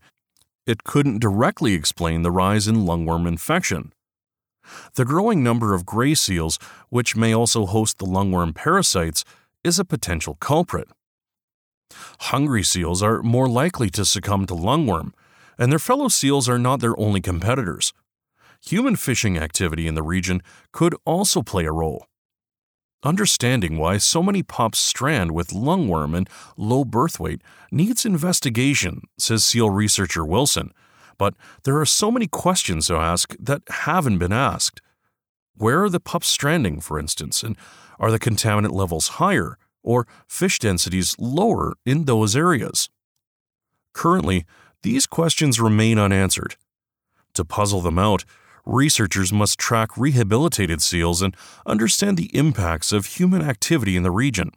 it 0.65 0.84
couldn't 0.84 1.19
directly 1.19 1.73
explain 1.76 2.23
the 2.23 2.30
rise 2.30 2.67
in 2.67 2.86
lungworm 2.86 3.26
infection. 3.26 3.93
The 4.95 5.06
growing 5.06 5.41
number 5.41 5.73
of 5.73 5.86
gray 5.86 6.13
seals, 6.13 6.60
which 6.89 7.15
may 7.15 7.34
also 7.34 7.65
host 7.65 8.00
the 8.00 8.06
lungworm 8.06 8.54
parasites, 8.54 9.23
is 9.63 9.80
a 9.80 9.86
potential 9.86 10.36
culprit. 10.41 10.89
Hungry 12.19 12.63
seals 12.63 13.02
are 13.02 13.23
more 13.23 13.47
likely 13.47 13.89
to 13.91 14.04
succumb 14.04 14.45
to 14.47 14.54
lungworm, 14.54 15.13
and 15.58 15.71
their 15.71 15.80
fellow 15.80 16.10
seals 16.10 16.50
are 16.50 16.60
not 16.60 16.82
their 16.82 17.00
only 17.00 17.21
competitors. 17.21 17.93
Human 18.65 18.96
fishing 18.96 19.38
activity 19.38 19.88
in 19.88 19.96
the 19.96 20.04
region 20.04 20.41
could 20.72 20.96
also 21.06 21.41
play 21.41 21.65
a 21.65 21.72
role. 21.72 22.08
Understanding 23.04 23.78
why 23.78 23.98
so 23.98 24.24
many 24.24 24.41
pups 24.41 24.80
strand 24.80 25.32
with 25.32 25.50
lungworm 25.50 26.17
and 26.17 26.30
low 26.58 26.84
birth 26.84 27.20
weight 27.20 27.41
needs 27.72 28.06
investigation, 28.06 29.02
says 29.17 29.46
SEAL 29.46 29.70
researcher 29.70 30.26
Wilson, 30.26 30.72
but 31.17 31.36
there 31.63 31.78
are 31.78 31.86
so 31.86 32.12
many 32.12 32.28
questions 32.28 32.88
to 32.88 32.96
ask 32.96 33.36
that 33.39 33.62
haven't 33.70 34.17
been 34.17 34.34
asked. 34.34 34.82
Where 35.56 35.84
are 35.84 35.89
the 35.89 36.00
pups 36.00 36.28
stranding, 36.28 36.80
for 36.82 37.00
instance, 37.00 37.43
and 37.43 37.56
are 38.00 38.12
the 38.12 38.20
contaminant 38.20 38.74
levels 38.74 39.08
higher 39.08 39.58
or 39.84 40.08
fish 40.28 40.60
densities 40.60 41.15
lower 41.20 41.74
in 41.86 42.06
those 42.06 42.36
areas? 42.36 42.89
Currently, 43.93 44.46
these 44.84 45.08
questions 45.08 45.60
remain 45.60 45.98
unanswered. 45.98 46.56
To 47.34 47.46
puzzle 47.46 47.82
them 47.82 47.98
out, 47.98 48.26
researchers 48.67 49.32
must 49.32 49.58
track 49.58 49.97
rehabilitated 49.97 50.82
seals 50.82 51.21
and 51.21 51.36
understand 51.65 52.17
the 52.17 52.36
impacts 52.36 52.91
of 52.91 53.06
human 53.06 53.41
activity 53.41 53.95
in 53.95 54.03
the 54.03 54.12
region. 54.12 54.51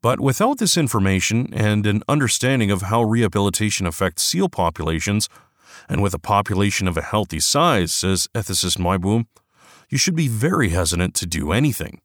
But 0.00 0.20
without 0.20 0.58
this 0.58 0.76
information 0.76 1.52
and 1.52 1.86
an 1.86 2.02
understanding 2.08 2.70
of 2.70 2.82
how 2.82 3.02
rehabilitation 3.02 3.86
affects 3.86 4.22
seal 4.22 4.48
populations, 4.48 5.28
and 5.88 6.02
with 6.02 6.14
a 6.14 6.18
population 6.18 6.88
of 6.88 6.96
a 6.96 7.02
healthy 7.02 7.40
size, 7.40 7.92
says 7.92 8.28
ethicist 8.34 8.78
Meijboom, 8.78 9.26
you 9.88 9.98
should 9.98 10.16
be 10.16 10.28
very 10.28 10.70
hesitant 10.70 11.14
to 11.16 11.26
do 11.26 11.52
anything. 11.52 12.00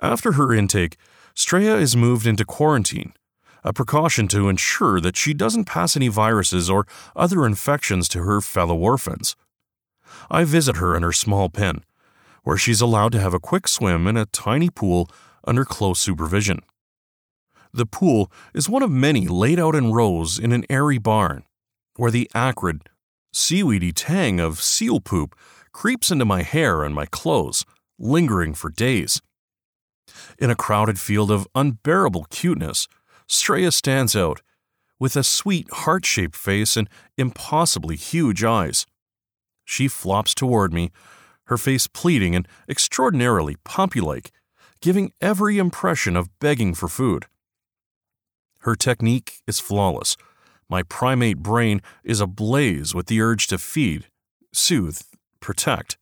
After 0.00 0.32
her 0.32 0.52
intake, 0.52 0.96
Straya 1.34 1.80
is 1.80 1.96
moved 1.96 2.26
into 2.26 2.44
quarantine, 2.44 3.12
a 3.64 3.72
precaution 3.72 4.28
to 4.28 4.48
ensure 4.48 5.00
that 5.00 5.16
she 5.16 5.32
doesn't 5.32 5.64
pass 5.64 5.96
any 5.96 6.08
viruses 6.08 6.68
or 6.68 6.86
other 7.16 7.46
infections 7.46 8.08
to 8.08 8.22
her 8.22 8.40
fellow 8.40 8.76
orphans. 8.76 9.34
I 10.30 10.44
visit 10.44 10.76
her 10.76 10.94
in 10.94 11.02
her 11.02 11.12
small 11.12 11.48
pen, 11.48 11.82
where 12.42 12.58
she's 12.58 12.80
allowed 12.80 13.12
to 13.12 13.20
have 13.20 13.34
a 13.34 13.40
quick 13.40 13.66
swim 13.66 14.06
in 14.06 14.16
a 14.16 14.26
tiny 14.26 14.70
pool 14.70 15.08
under 15.46 15.64
close 15.64 15.98
supervision. 15.98 16.60
The 17.72 17.86
pool 17.86 18.30
is 18.54 18.68
one 18.68 18.82
of 18.82 18.90
many 18.90 19.26
laid 19.26 19.58
out 19.58 19.74
in 19.74 19.92
rows 19.92 20.38
in 20.38 20.52
an 20.52 20.64
airy 20.70 20.98
barn, 20.98 21.44
where 21.96 22.10
the 22.10 22.30
acrid, 22.34 22.82
seaweedy 23.32 23.92
tang 23.92 24.38
of 24.38 24.62
seal 24.62 25.00
poop 25.00 25.34
creeps 25.72 26.10
into 26.10 26.24
my 26.24 26.42
hair 26.42 26.84
and 26.84 26.94
my 26.94 27.06
clothes, 27.06 27.64
lingering 27.98 28.54
for 28.54 28.70
days. 28.70 29.20
In 30.38 30.50
a 30.50 30.54
crowded 30.54 31.00
field 31.00 31.30
of 31.30 31.48
unbearable 31.54 32.26
cuteness, 32.30 32.86
Straya 33.28 33.72
stands 33.72 34.14
out, 34.14 34.42
with 34.98 35.16
a 35.16 35.24
sweet 35.24 35.70
heart 35.72 36.04
shaped 36.04 36.36
face 36.36 36.76
and 36.76 36.88
impossibly 37.16 37.96
huge 37.96 38.44
eyes. 38.44 38.86
She 39.64 39.88
flops 39.88 40.34
toward 40.34 40.72
me, 40.72 40.90
her 41.46 41.58
face 41.58 41.86
pleading 41.86 42.34
and 42.34 42.48
extraordinarily 42.68 43.56
puppy 43.64 44.00
like, 44.00 44.30
giving 44.80 45.12
every 45.20 45.58
impression 45.58 46.16
of 46.16 46.38
begging 46.38 46.74
for 46.74 46.88
food. 46.88 47.26
Her 48.60 48.74
technique 48.74 49.40
is 49.46 49.60
flawless. 49.60 50.16
My 50.68 50.82
primate 50.82 51.38
brain 51.38 51.82
is 52.02 52.20
ablaze 52.20 52.94
with 52.94 53.06
the 53.06 53.20
urge 53.20 53.46
to 53.48 53.58
feed, 53.58 54.06
soothe, 54.52 55.00
protect. 55.40 55.98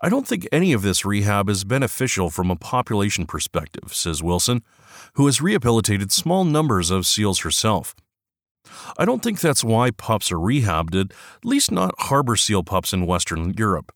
I 0.00 0.08
don't 0.08 0.26
think 0.26 0.48
any 0.50 0.72
of 0.72 0.82
this 0.82 1.04
rehab 1.04 1.48
is 1.48 1.64
beneficial 1.64 2.30
from 2.30 2.50
a 2.50 2.56
population 2.56 3.26
perspective, 3.26 3.94
says 3.94 4.22
Wilson, 4.22 4.62
who 5.14 5.26
has 5.26 5.40
rehabilitated 5.40 6.12
small 6.12 6.44
numbers 6.44 6.90
of 6.90 7.06
seals 7.06 7.40
herself. 7.40 7.94
I 8.96 9.04
don't 9.04 9.22
think 9.22 9.40
that's 9.40 9.64
why 9.64 9.90
pups 9.90 10.32
are 10.32 10.38
rehabbed, 10.38 10.98
at 10.98 11.12
least 11.44 11.70
not 11.70 11.94
harbor 11.98 12.36
seal 12.36 12.62
pups 12.62 12.92
in 12.92 13.06
Western 13.06 13.54
Europe. 13.56 13.92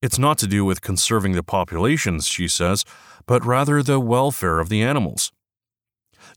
It's 0.00 0.18
not 0.18 0.38
to 0.38 0.46
do 0.46 0.64
with 0.64 0.80
conserving 0.80 1.32
the 1.32 1.42
populations, 1.42 2.28
she 2.28 2.48
says, 2.48 2.84
but 3.26 3.44
rather 3.44 3.82
the 3.82 4.00
welfare 4.00 4.60
of 4.60 4.68
the 4.68 4.82
animals. 4.82 5.32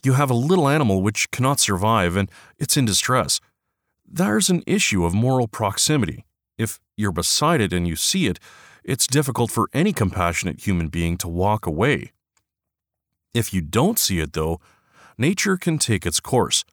You 0.04 0.14
have 0.14 0.32
a 0.32 0.36
little 0.36 0.68
animal 0.68 1.02
which 1.02 1.30
cannot 1.32 1.60
survive 1.60 2.16
and 2.16 2.30
it's 2.58 2.76
in 2.76 2.86
distress. 2.86 3.40
There's 4.06 4.50
an 4.50 4.64
issue 4.66 5.06
of 5.06 5.14
moral 5.14 5.48
proximity. 5.48 6.26
If 6.62 6.80
you're 6.96 7.12
beside 7.12 7.60
it 7.60 7.74
and 7.74 7.88
you 7.88 7.96
see 7.96 8.28
it, 8.28 8.40
it's 8.84 9.08
difficult 9.08 9.50
for 9.50 9.68
any 9.74 9.94
compassionate 9.94 10.68
human 10.68 10.90
being 10.90 11.18
to 11.18 11.28
walk 11.28 11.66
away. 11.66 12.12
If 13.34 13.52
you 13.52 13.62
don't 13.62 13.98
see 13.98 14.20
it, 14.20 14.34
though, 14.34 14.60
nature 15.18 15.58
can 15.58 15.80
take 15.80 16.06
its 16.06 16.20
course. 16.20 16.64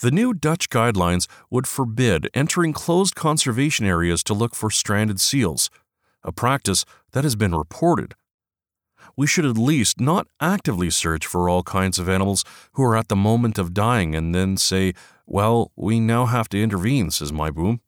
The 0.00 0.12
new 0.12 0.32
Dutch 0.32 0.70
guidelines 0.70 1.26
would 1.50 1.66
forbid 1.66 2.28
entering 2.34 2.72
closed 2.72 3.16
conservation 3.16 3.84
areas 3.84 4.22
to 4.24 4.34
look 4.34 4.54
for 4.54 4.70
stranded 4.70 5.20
seals, 5.20 5.70
a 6.22 6.30
practice 6.30 6.84
that 7.10 7.24
has 7.24 7.34
been 7.34 7.54
reported. 7.54 8.14
We 9.16 9.26
should 9.26 9.44
at 9.46 9.58
least 9.58 10.00
not 10.00 10.28
actively 10.40 10.90
search 10.90 11.26
for 11.26 11.48
all 11.48 11.64
kinds 11.64 11.98
of 11.98 12.08
animals 12.08 12.44
who 12.74 12.84
are 12.84 12.96
at 12.96 13.08
the 13.08 13.16
moment 13.16 13.58
of 13.58 13.74
dying 13.74 14.14
and 14.14 14.32
then 14.32 14.56
say, 14.56 14.94
well, 15.26 15.72
we 15.74 15.98
now 15.98 16.26
have 16.26 16.48
to 16.50 16.62
intervene, 16.62 17.10
says 17.10 17.32
Meijboom. 17.32 17.80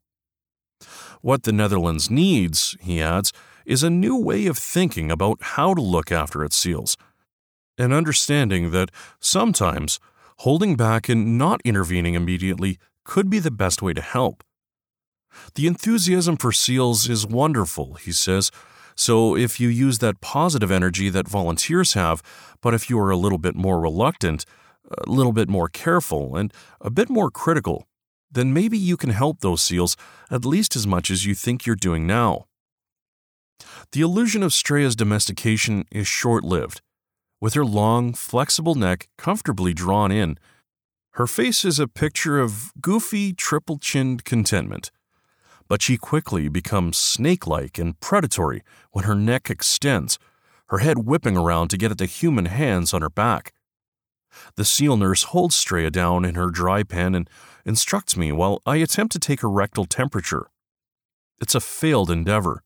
What 1.22 1.44
the 1.44 1.52
Netherlands 1.52 2.10
needs, 2.10 2.76
he 2.80 3.00
adds, 3.00 3.32
is 3.64 3.84
a 3.84 3.90
new 3.90 4.16
way 4.16 4.46
of 4.46 4.58
thinking 4.58 5.10
about 5.10 5.38
how 5.40 5.72
to 5.72 5.80
look 5.80 6.10
after 6.10 6.44
its 6.44 6.56
seals, 6.56 6.96
an 7.78 7.92
understanding 7.92 8.72
that 8.72 8.90
sometimes 9.20 10.00
holding 10.38 10.74
back 10.76 11.08
and 11.08 11.38
not 11.38 11.60
intervening 11.64 12.14
immediately 12.14 12.76
could 13.04 13.30
be 13.30 13.38
the 13.38 13.52
best 13.52 13.82
way 13.82 13.92
to 13.92 14.00
help. 14.00 14.42
The 15.54 15.68
enthusiasm 15.68 16.36
for 16.36 16.50
seals 16.50 17.08
is 17.08 17.24
wonderful, 17.24 17.94
he 17.94 18.10
says. 18.10 18.50
So 18.96 19.36
if 19.36 19.60
you 19.60 19.68
use 19.68 19.98
that 19.98 20.20
positive 20.20 20.72
energy 20.72 21.08
that 21.08 21.28
volunteers 21.28 21.94
have, 21.94 22.20
but 22.60 22.74
if 22.74 22.90
you 22.90 22.98
are 22.98 23.10
a 23.10 23.16
little 23.16 23.38
bit 23.38 23.54
more 23.54 23.80
reluctant, 23.80 24.44
a 25.06 25.08
little 25.08 25.32
bit 25.32 25.48
more 25.48 25.68
careful, 25.68 26.36
and 26.36 26.52
a 26.80 26.90
bit 26.90 27.08
more 27.08 27.30
critical, 27.30 27.86
then 28.32 28.52
maybe 28.52 28.78
you 28.78 28.96
can 28.96 29.10
help 29.10 29.40
those 29.40 29.62
seals 29.62 29.96
at 30.30 30.44
least 30.44 30.74
as 30.74 30.86
much 30.86 31.10
as 31.10 31.26
you 31.26 31.34
think 31.34 31.66
you're 31.66 31.76
doing 31.76 32.06
now. 32.06 32.46
The 33.92 34.00
illusion 34.00 34.42
of 34.42 34.52
Strea's 34.52 34.96
domestication 34.96 35.84
is 35.90 36.06
short 36.06 36.44
lived 36.44 36.80
with 37.42 37.54
her 37.54 37.64
long, 37.64 38.14
flexible 38.14 38.76
neck 38.76 39.08
comfortably 39.18 39.74
drawn 39.74 40.12
in. 40.12 40.38
Her 41.14 41.26
face 41.26 41.64
is 41.64 41.80
a 41.80 41.88
picture 41.88 42.38
of 42.38 42.72
goofy, 42.80 43.32
triple 43.32 43.78
chinned 43.78 44.24
contentment. 44.24 44.92
But 45.66 45.82
she 45.82 45.96
quickly 45.96 46.48
becomes 46.48 46.96
snake 46.96 47.44
like 47.46 47.78
and 47.78 47.98
predatory 47.98 48.62
when 48.92 49.06
her 49.06 49.16
neck 49.16 49.50
extends, 49.50 50.20
her 50.68 50.78
head 50.78 50.98
whipping 50.98 51.36
around 51.36 51.68
to 51.68 51.76
get 51.76 51.90
at 51.90 51.98
the 51.98 52.06
human 52.06 52.46
hands 52.46 52.94
on 52.94 53.02
her 53.02 53.10
back. 53.10 53.52
The 54.56 54.64
seal 54.64 54.96
nurse 54.96 55.24
holds 55.24 55.54
Strea 55.54 55.90
down 55.90 56.24
in 56.24 56.34
her 56.34 56.50
dry 56.50 56.82
pen 56.82 57.14
and 57.14 57.28
instructs 57.64 58.16
me 58.16 58.32
while 58.32 58.60
I 58.66 58.76
attempt 58.76 59.12
to 59.12 59.18
take 59.18 59.40
her 59.40 59.50
rectal 59.50 59.84
temperature. 59.84 60.48
It's 61.40 61.54
a 61.54 61.60
failed 61.60 62.10
endeavor. 62.10 62.62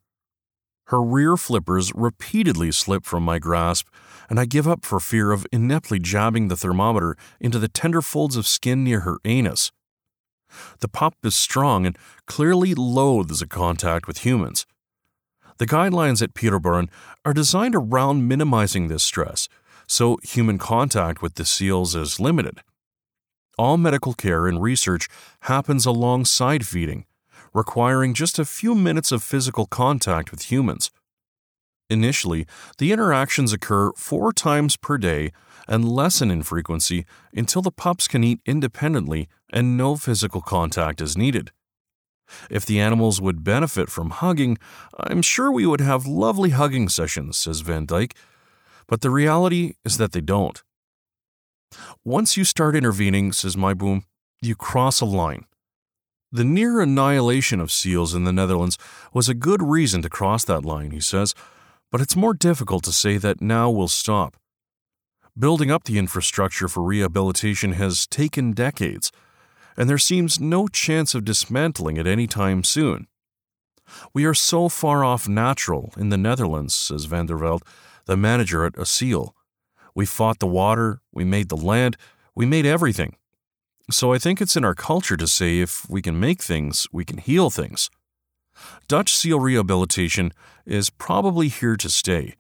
Her 0.89 1.03
rear 1.03 1.37
flippers 1.37 1.93
repeatedly 1.95 2.71
slip 2.71 3.05
from 3.05 3.25
my 3.25 3.39
grasp, 3.39 3.89
and 4.31 4.39
I 4.39 4.45
give 4.45 4.69
up 4.69 4.85
for 4.85 5.01
fear 5.01 5.33
of 5.33 5.47
ineptly 5.53 5.99
jabbing 5.99 6.49
the 6.49 6.57
thermometer 6.57 7.17
into 7.41 7.59
the 7.59 7.69
tender 7.69 8.03
folds 8.03 8.37
of 8.37 8.47
skin 8.47 8.85
near 8.85 9.01
her 9.01 9.19
anus. 9.25 9.73
The 10.81 10.89
pup 10.89 11.15
is 11.25 11.35
strong 11.35 11.87
and 11.87 11.99
clearly 12.27 12.75
loathes 12.75 13.43
a 13.43 13.49
contact 13.49 14.07
with 14.07 14.19
humans. 14.19 14.65
The 15.59 15.67
guidelines 15.67 16.23
at 16.23 16.35
Pieterburen 16.35 16.89
are 17.25 17.33
designed 17.33 17.75
around 17.75 18.29
minimizing 18.29 18.89
this 18.89 19.03
stress, 19.03 19.49
so 19.87 20.19
human 20.23 20.59
contact 20.59 21.23
with 21.23 21.35
the 21.35 21.45
seals 21.45 21.95
is 21.95 22.21
limited. 22.21 22.63
All 23.59 23.77
medical 23.77 24.13
care 24.13 24.47
and 24.47 24.61
research 24.61 25.09
happens 25.41 25.87
alongside 25.87 26.67
feeding, 26.67 27.07
requiring 27.55 28.13
just 28.13 28.39
a 28.39 28.45
few 28.45 28.75
minutes 28.75 29.13
of 29.13 29.23
physical 29.23 29.67
contact 29.67 30.31
with 30.31 30.51
humans. 30.51 30.91
Initially, 31.89 32.47
the 32.79 32.93
interactions 32.93 33.53
occur 33.53 33.93
four 33.93 34.33
times 34.33 34.77
per 34.77 34.99
day 34.99 35.33
and 35.69 35.89
lessen 35.89 36.31
in 36.31 36.43
frequency 36.43 37.07
until 37.33 37.63
the 37.63 37.71
pups 37.71 38.09
can 38.09 38.25
eat 38.25 38.41
independently 38.45 39.29
and 39.53 39.77
no 39.77 39.97
physical 39.97 40.41
contact 40.41 41.01
is 41.01 41.17
needed. 41.17 41.53
If 42.51 42.67
the 42.67 42.81
animals 42.81 43.21
would 43.21 43.45
benefit 43.45 43.89
from 43.89 44.11
hugging, 44.11 44.59
I'm 44.99 45.23
sure 45.23 45.51
we 45.51 45.67
would 45.67 45.81
have 45.81 46.07
lovely 46.07 46.51
hugging 46.51 46.89
sessions, 46.89 47.37
says 47.37 47.61
Van 47.61 47.87
Dijk, 47.87 48.13
but 48.89 49.01
the 49.01 49.11
reality 49.11 49.75
is 49.85 49.99
that 49.99 50.13
they 50.13 50.21
don't. 50.21 50.63
Once 52.05 52.37
you 52.37 52.45
start 52.45 52.77
intervening, 52.77 53.33
says 53.33 53.57
Meijboom, 53.57 54.03
you 54.41 54.55
cross 54.55 55.01
a 55.01 55.05
line. 55.05 55.45
The 56.33 56.45
near 56.45 56.81
annihilation 56.81 57.61
of 57.61 57.73
seals 57.73 58.15
in 58.15 58.25
the 58.25 58.33
Netherlands 58.33 58.79
was 59.13 59.29
a 59.29 59.35
good 59.35 59.63
reason 59.63 60.03
to 60.03 60.09
cross 60.09 60.45
that 60.45 60.65
line, 60.65 60.91
he 60.91 61.01
says, 61.01 61.35
but 61.91 62.01
it's 62.01 62.17
more 62.17 62.35
difficult 62.35 62.85
to 62.85 62.93
say 62.93 63.17
that 63.17 63.41
now 63.41 63.71
we'll 63.71 63.89
stop. 63.89 64.37
Building 65.39 65.71
up 65.71 65.85
the 65.85 65.99
infrastructure 65.99 66.69
for 66.69 66.83
rehabilitation 66.83 67.73
has 67.73 68.07
taken 68.07 68.53
decades, 68.53 69.13
and 69.77 69.89
there 69.89 69.99
seems 69.99 70.41
no 70.41 70.67
chance 70.67 71.15
of 71.15 71.25
dismantling 71.25 71.97
it 71.97 72.07
any 72.07 72.27
time 72.27 72.65
soon. 72.65 73.07
We 74.13 74.25
are 74.25 74.35
so 74.35 74.69
far 74.69 75.05
off 75.05 75.29
natural 75.29 75.93
in 75.97 76.09
the 76.09 76.17
Netherlands, 76.17 76.75
says 76.75 77.05
Van 77.05 77.27
der 77.27 77.37
Veld, 77.37 77.63
the 78.07 78.17
manager 78.17 78.65
at 78.65 78.79
A 78.79 78.87
Seal. 78.87 79.35
We 79.95 80.07
fought 80.07 80.39
the 80.39 80.47
water, 80.47 81.01
we 81.13 81.25
made 81.25 81.49
the 81.49 81.57
land, 81.57 81.97
we 82.35 82.47
made 82.47 82.67
everything. 82.67 83.17
So 83.91 84.13
I 84.13 84.19
think 84.19 84.41
it's 84.41 84.57
in 84.57 84.65
our 84.65 84.75
culture 84.75 85.17
to 85.17 85.27
say 85.27 85.61
if 85.61 85.89
we 85.89 86.03
can 86.03 86.19
make 86.19 86.43
things, 86.43 86.89
we 86.93 87.05
can 87.05 87.19
heal 87.19 87.51
things. 87.51 87.89
Dutch 88.89 89.15
seal 89.15 89.39
rehabilitation 89.39 90.33
is 90.65 90.91
probably 90.91 91.49
here 91.49 91.77
to 91.77 91.89
stay. 91.89 92.35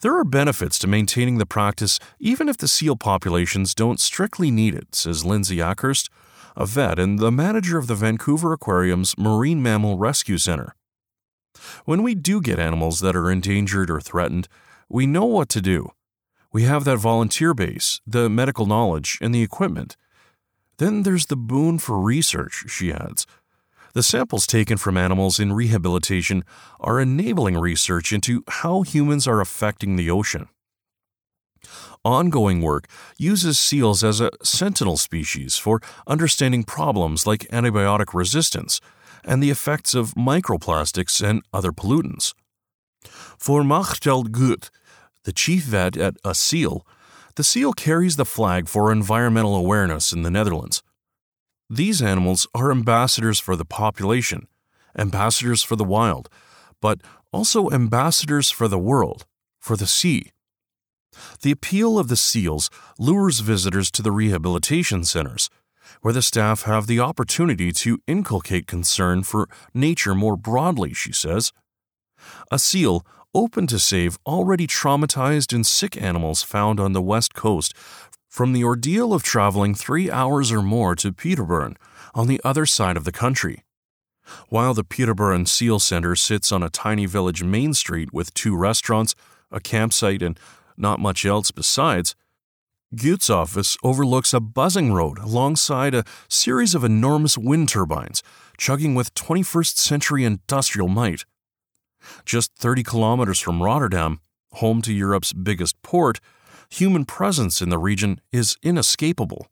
There 0.00 0.16
are 0.16 0.24
benefits 0.24 0.78
to 0.80 0.86
maintaining 0.86 1.38
the 1.38 1.46
practice 1.46 1.98
even 2.18 2.48
if 2.48 2.56
the 2.56 2.68
seal 2.68 2.96
populations 2.96 3.74
don't 3.74 4.00
strictly 4.00 4.50
need 4.50 4.74
it, 4.74 4.94
says 4.94 5.24
Lindsay 5.24 5.56
Akhurst, 5.56 6.08
a 6.56 6.66
vet 6.66 6.98
and 6.98 7.18
the 7.18 7.32
manager 7.32 7.78
of 7.78 7.86
the 7.86 7.94
Vancouver 7.94 8.52
Aquarium's 8.52 9.16
Marine 9.16 9.62
Mammal 9.62 9.96
Rescue 9.96 10.38
Center. 10.38 10.74
When 11.84 12.02
we 12.02 12.14
do 12.14 12.40
get 12.40 12.58
animals 12.58 13.00
that 13.00 13.16
are 13.16 13.30
endangered 13.30 13.90
or 13.90 14.00
threatened, 14.00 14.48
we 14.88 15.06
know 15.06 15.24
what 15.24 15.48
to 15.50 15.60
do. 15.60 15.90
We 16.52 16.62
have 16.62 16.84
that 16.84 16.98
volunteer 16.98 17.54
base, 17.54 18.00
the 18.06 18.30
medical 18.30 18.66
knowledge, 18.66 19.18
and 19.20 19.34
the 19.34 19.42
equipment. 19.42 19.96
Then 20.78 21.02
there's 21.02 21.26
the 21.26 21.36
boon 21.36 21.78
for 21.78 21.98
research, 21.98 22.64
she 22.68 22.92
adds. 22.92 23.26
The 23.94 24.02
samples 24.02 24.46
taken 24.46 24.76
from 24.76 24.96
animals 24.96 25.40
in 25.40 25.54
rehabilitation 25.54 26.44
are 26.80 27.00
enabling 27.00 27.56
research 27.56 28.12
into 28.12 28.44
how 28.46 28.82
humans 28.82 29.26
are 29.26 29.40
affecting 29.40 29.96
the 29.96 30.10
ocean. 30.10 30.48
Ongoing 32.04 32.60
work 32.60 32.86
uses 33.18 33.58
seals 33.58 34.04
as 34.04 34.20
a 34.20 34.30
sentinel 34.42 34.96
species 34.96 35.56
for 35.56 35.80
understanding 36.06 36.62
problems 36.62 37.26
like 37.26 37.48
antibiotic 37.50 38.14
resistance 38.14 38.80
and 39.26 39.42
the 39.42 39.50
effects 39.50 39.94
of 39.94 40.14
microplastics 40.14 41.20
and 41.22 41.42
other 41.52 41.72
pollutants. 41.72 42.32
For 43.38 43.62
Machteld 43.62 44.30
Gut, 44.30 44.70
the 45.24 45.32
chief 45.32 45.64
vet 45.64 45.96
at 45.96 46.16
A 46.24 46.34
Seal, 46.34 46.86
the 47.34 47.44
seal 47.44 47.72
carries 47.72 48.16
the 48.16 48.24
flag 48.24 48.68
for 48.68 48.90
environmental 48.90 49.56
awareness 49.56 50.12
in 50.12 50.22
the 50.22 50.30
Netherlands. 50.30 50.82
These 51.68 52.00
animals 52.00 52.46
are 52.54 52.70
ambassadors 52.70 53.40
for 53.40 53.56
the 53.56 53.64
population, 53.64 54.46
ambassadors 54.96 55.62
for 55.62 55.76
the 55.76 55.84
wild, 55.84 56.30
but 56.80 57.00
also 57.32 57.70
ambassadors 57.70 58.50
for 58.50 58.68
the 58.68 58.78
world, 58.78 59.26
for 59.58 59.76
the 59.76 59.86
sea. 59.86 60.30
The 61.42 61.50
appeal 61.50 61.98
of 61.98 62.08
the 62.08 62.16
seals 62.16 62.70
lures 62.98 63.40
visitors 63.40 63.90
to 63.92 64.02
the 64.02 64.12
rehabilitation 64.12 65.04
centers, 65.04 65.50
where 66.06 66.12
the 66.12 66.22
staff 66.22 66.62
have 66.62 66.86
the 66.86 67.00
opportunity 67.00 67.72
to 67.72 67.98
inculcate 68.06 68.68
concern 68.68 69.24
for 69.24 69.48
nature 69.74 70.14
more 70.14 70.36
broadly, 70.36 70.94
she 70.94 71.12
says. 71.12 71.52
A 72.48 72.60
seal 72.60 73.04
open 73.34 73.66
to 73.66 73.76
save 73.80 74.16
already 74.24 74.68
traumatized 74.68 75.52
and 75.52 75.66
sick 75.66 76.00
animals 76.00 76.44
found 76.44 76.78
on 76.78 76.92
the 76.92 77.02
west 77.02 77.34
coast 77.34 77.74
from 78.28 78.52
the 78.52 78.62
ordeal 78.62 79.12
of 79.12 79.24
traveling 79.24 79.74
three 79.74 80.08
hours 80.08 80.52
or 80.52 80.62
more 80.62 80.94
to 80.94 81.12
Pieterburen 81.12 81.74
on 82.14 82.28
the 82.28 82.40
other 82.44 82.66
side 82.66 82.96
of 82.96 83.02
the 83.02 83.10
country. 83.10 83.64
While 84.48 84.74
the 84.74 84.84
Pieterburen 84.84 85.48
Seal 85.48 85.80
Center 85.80 86.14
sits 86.14 86.52
on 86.52 86.62
a 86.62 86.70
tiny 86.70 87.06
village 87.06 87.42
main 87.42 87.74
street 87.74 88.12
with 88.12 88.32
two 88.32 88.56
restaurants, 88.56 89.16
a 89.50 89.58
campsite, 89.58 90.22
and 90.22 90.38
not 90.76 91.00
much 91.00 91.26
else 91.26 91.50
besides, 91.50 92.14
Gute's 92.94 93.28
office 93.28 93.76
overlooks 93.82 94.32
a 94.32 94.38
buzzing 94.38 94.92
road 94.92 95.18
alongside 95.18 95.92
a 95.92 96.04
series 96.28 96.72
of 96.72 96.84
enormous 96.84 97.36
wind 97.36 97.68
turbines, 97.68 98.22
chugging 98.56 98.94
with 98.94 99.12
21st 99.14 99.76
century 99.76 100.24
industrial 100.24 100.86
might. 100.86 101.24
Just 102.24 102.54
30 102.54 102.84
kilometers 102.84 103.40
from 103.40 103.60
Rotterdam, 103.60 104.20
home 104.52 104.82
to 104.82 104.92
Europe's 104.92 105.32
biggest 105.32 105.82
port, 105.82 106.20
human 106.68 107.04
presence 107.04 107.60
in 107.60 107.70
the 107.70 107.78
region 107.78 108.20
is 108.30 108.56
inescapable. 108.62 109.48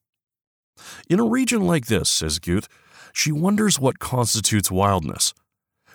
In 1.11 1.19
a 1.19 1.25
region 1.25 1.67
like 1.67 1.87
this, 1.87 2.09
says 2.09 2.39
Gute, 2.39 2.69
she 3.13 3.33
wonders 3.33 3.81
what 3.81 3.99
constitutes 3.99 4.71
wildness. 4.71 5.35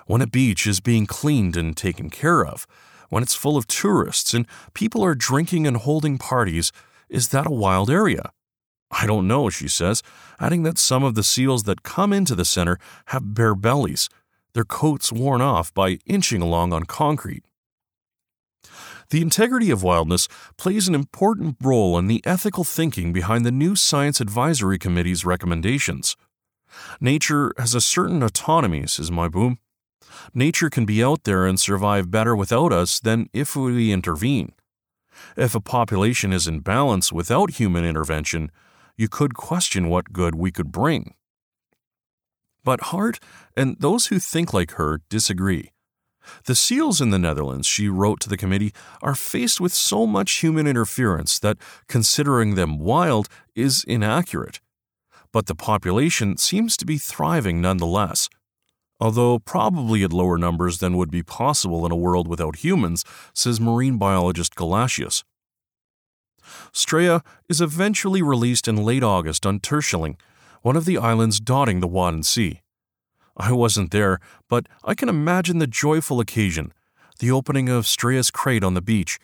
When 0.08 0.22
a 0.22 0.28
beach 0.28 0.68
is 0.68 0.82
being 0.82 1.06
cleaned 1.06 1.56
and 1.56 1.76
taken 1.76 2.10
care 2.10 2.46
of, 2.46 2.68
when 3.08 3.24
it's 3.24 3.34
full 3.34 3.56
of 3.56 3.66
tourists 3.66 4.34
and 4.34 4.46
people 4.74 5.04
are 5.06 5.16
drinking 5.16 5.66
and 5.66 5.78
holding 5.78 6.18
parties, 6.18 6.74
is 7.10 7.30
that 7.30 7.48
a 7.48 7.52
wild 7.52 7.90
area? 7.90 8.32
I 8.92 9.06
don't 9.06 9.28
know, 9.28 9.50
she 9.50 9.68
says, 9.68 10.02
adding 10.40 10.64
that 10.64 10.78
some 10.78 11.04
of 11.04 11.16
the 11.16 11.24
seals 11.24 11.64
that 11.64 11.84
come 11.84 12.12
into 12.12 12.36
the 12.36 12.46
center 12.46 12.78
have 13.08 13.34
bare 13.34 13.56
bellies, 13.56 14.10
their 14.54 14.64
coats 14.64 15.12
worn 15.12 15.42
off 15.42 15.74
by 15.74 16.00
inching 16.06 16.42
along 16.42 16.74
on 16.74 16.84
concrete. 16.86 17.44
The 19.12 19.22
integrity 19.22 19.72
of 19.72 19.82
wildness 19.82 20.28
plays 20.58 20.88
an 20.88 20.96
important 20.96 21.58
role 21.62 21.98
in 21.98 22.08
the 22.08 22.22
ethical 22.26 22.64
thinking 22.64 23.12
behind 23.12 23.44
the 23.44 23.52
new 23.52 23.76
Science 23.76 24.22
Advisory 24.22 24.78
Committee's 24.78 25.26
recommendations. 25.26 26.16
Nature 27.02 27.52
has 27.58 27.74
a 27.74 27.82
certain 27.82 28.22
autonomy, 28.22 28.86
says 28.86 29.10
Meijboom. 29.10 29.58
Nature 30.34 30.70
can 30.70 30.86
be 30.86 31.04
out 31.04 31.24
there 31.24 31.48
and 31.48 31.60
survive 31.60 32.12
better 32.12 32.36
without 32.36 32.72
us 32.72 33.00
than 33.00 33.30
if 33.34 33.56
we 33.56 33.92
intervene. 33.92 34.52
If 35.36 35.56
a 35.56 35.62
population 35.62 36.34
is 36.34 36.48
in 36.48 36.60
balance 36.60 37.12
without 37.12 37.52
human 37.52 37.86
intervention, 37.86 38.52
you 38.98 39.08
could 39.08 39.34
question 39.34 39.90
what 39.90 40.14
good 40.14 40.36
we 40.36 40.52
could 40.52 40.72
bring. 40.72 41.14
But 42.64 42.82
Hart 42.82 43.20
and 43.56 43.78
those 43.80 44.08
who 44.08 44.20
think 44.20 44.54
like 44.54 44.72
her 44.72 45.02
disagree. 45.10 45.72
The 46.46 46.56
seals 46.56 47.02
in 47.02 47.10
the 47.10 47.20
Netherlands, 47.20 47.66
she 47.66 47.88
wrote 47.88 48.20
to 48.22 48.30
the 48.30 48.38
committee, 48.38 48.74
are 49.02 49.16
faced 49.16 49.60
with 49.62 49.74
so 49.74 50.06
much 50.06 50.40
human 50.40 50.68
interference 50.68 51.40
that 51.40 51.58
considering 51.88 52.56
them 52.56 52.78
wild 52.78 53.28
is 53.56 53.84
inaccurate. 53.88 54.60
But 55.32 55.46
the 55.46 55.56
population 55.56 56.38
seems 56.38 56.76
to 56.78 56.86
be 56.86 56.98
thriving 56.98 57.62
nonetheless 57.62 58.30
although 59.00 59.40
probably 59.40 60.04
at 60.04 60.14
lower 60.14 60.38
numbers 60.38 60.80
than 60.80 60.98
would 60.98 61.12
be 61.12 61.24
possible 61.24 61.86
in 61.86 61.92
a 61.92 61.96
world 61.96 62.28
without 62.28 62.58
humans, 62.58 63.06
says 63.34 63.60
marine 63.60 63.98
biologist 63.98 64.56
Galatius. 64.56 65.24
Strea 66.74 67.22
is 67.48 67.62
eventually 67.62 68.22
released 68.22 68.68
in 68.68 68.84
late 68.84 69.04
August 69.04 69.46
on 69.46 69.60
Terschelling, 69.60 70.16
one 70.62 70.76
of 70.76 70.86
the 70.86 70.98
islands 70.98 71.40
dotting 71.40 71.80
the 71.80 71.88
Wadden 71.88 72.24
Sea. 72.24 72.62
I 73.38 73.54
wasn't 73.54 73.92
there, 73.92 74.20
but 74.50 74.68
I 74.84 74.96
can 74.96 75.08
imagine 75.08 75.60
the 75.60 75.68
joyful 75.68 76.20
occasion 76.20 76.74
the 77.20 77.32
opening 77.32 77.68
of 77.68 77.84
Strea's 77.84 78.32
crate 78.32 78.64
on 78.64 78.76
the 78.76 78.82
beach, 78.82 79.20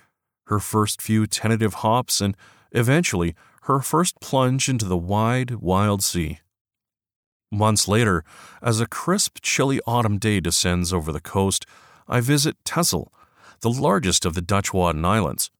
her 0.47 0.59
first 0.59 1.01
few 1.01 1.25
tentative 1.25 1.75
hops, 1.75 2.19
and 2.19 2.35
eventually 2.73 3.35
her 3.63 3.79
first 3.79 4.19
plunge 4.19 4.67
into 4.67 4.85
the 4.85 4.97
wide, 4.97 5.51
wild 5.55 6.03
sea. 6.03 6.39
Months 7.51 7.87
later, 7.87 8.23
as 8.61 8.79
a 8.79 8.87
crisp, 8.87 9.37
chilly 9.41 9.79
autumn 9.85 10.17
day 10.17 10.39
descends 10.39 10.91
over 10.91 11.11
the 11.11 11.21
coast, 11.21 11.65
I 12.07 12.19
visit 12.19 12.57
Texel, 12.65 13.11
the 13.61 13.69
largest 13.69 14.25
of 14.25 14.33
the 14.33 14.41
Dutch 14.41 14.73
Wadden 14.73 15.05
Islands. 15.05 15.51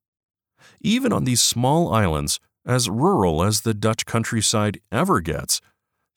Even 0.82 1.14
on 1.14 1.24
these 1.24 1.42
small 1.42 1.94
islands, 1.94 2.40
as 2.66 2.90
rural 2.90 3.44
as 3.44 3.62
the 3.62 3.74
Dutch 3.74 4.06
countryside 4.06 4.80
ever 4.92 5.22
gets, 5.22 5.62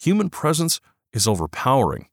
human 0.01 0.31
presence 0.31 0.81
is 1.13 1.29
overpowering. 1.29 2.09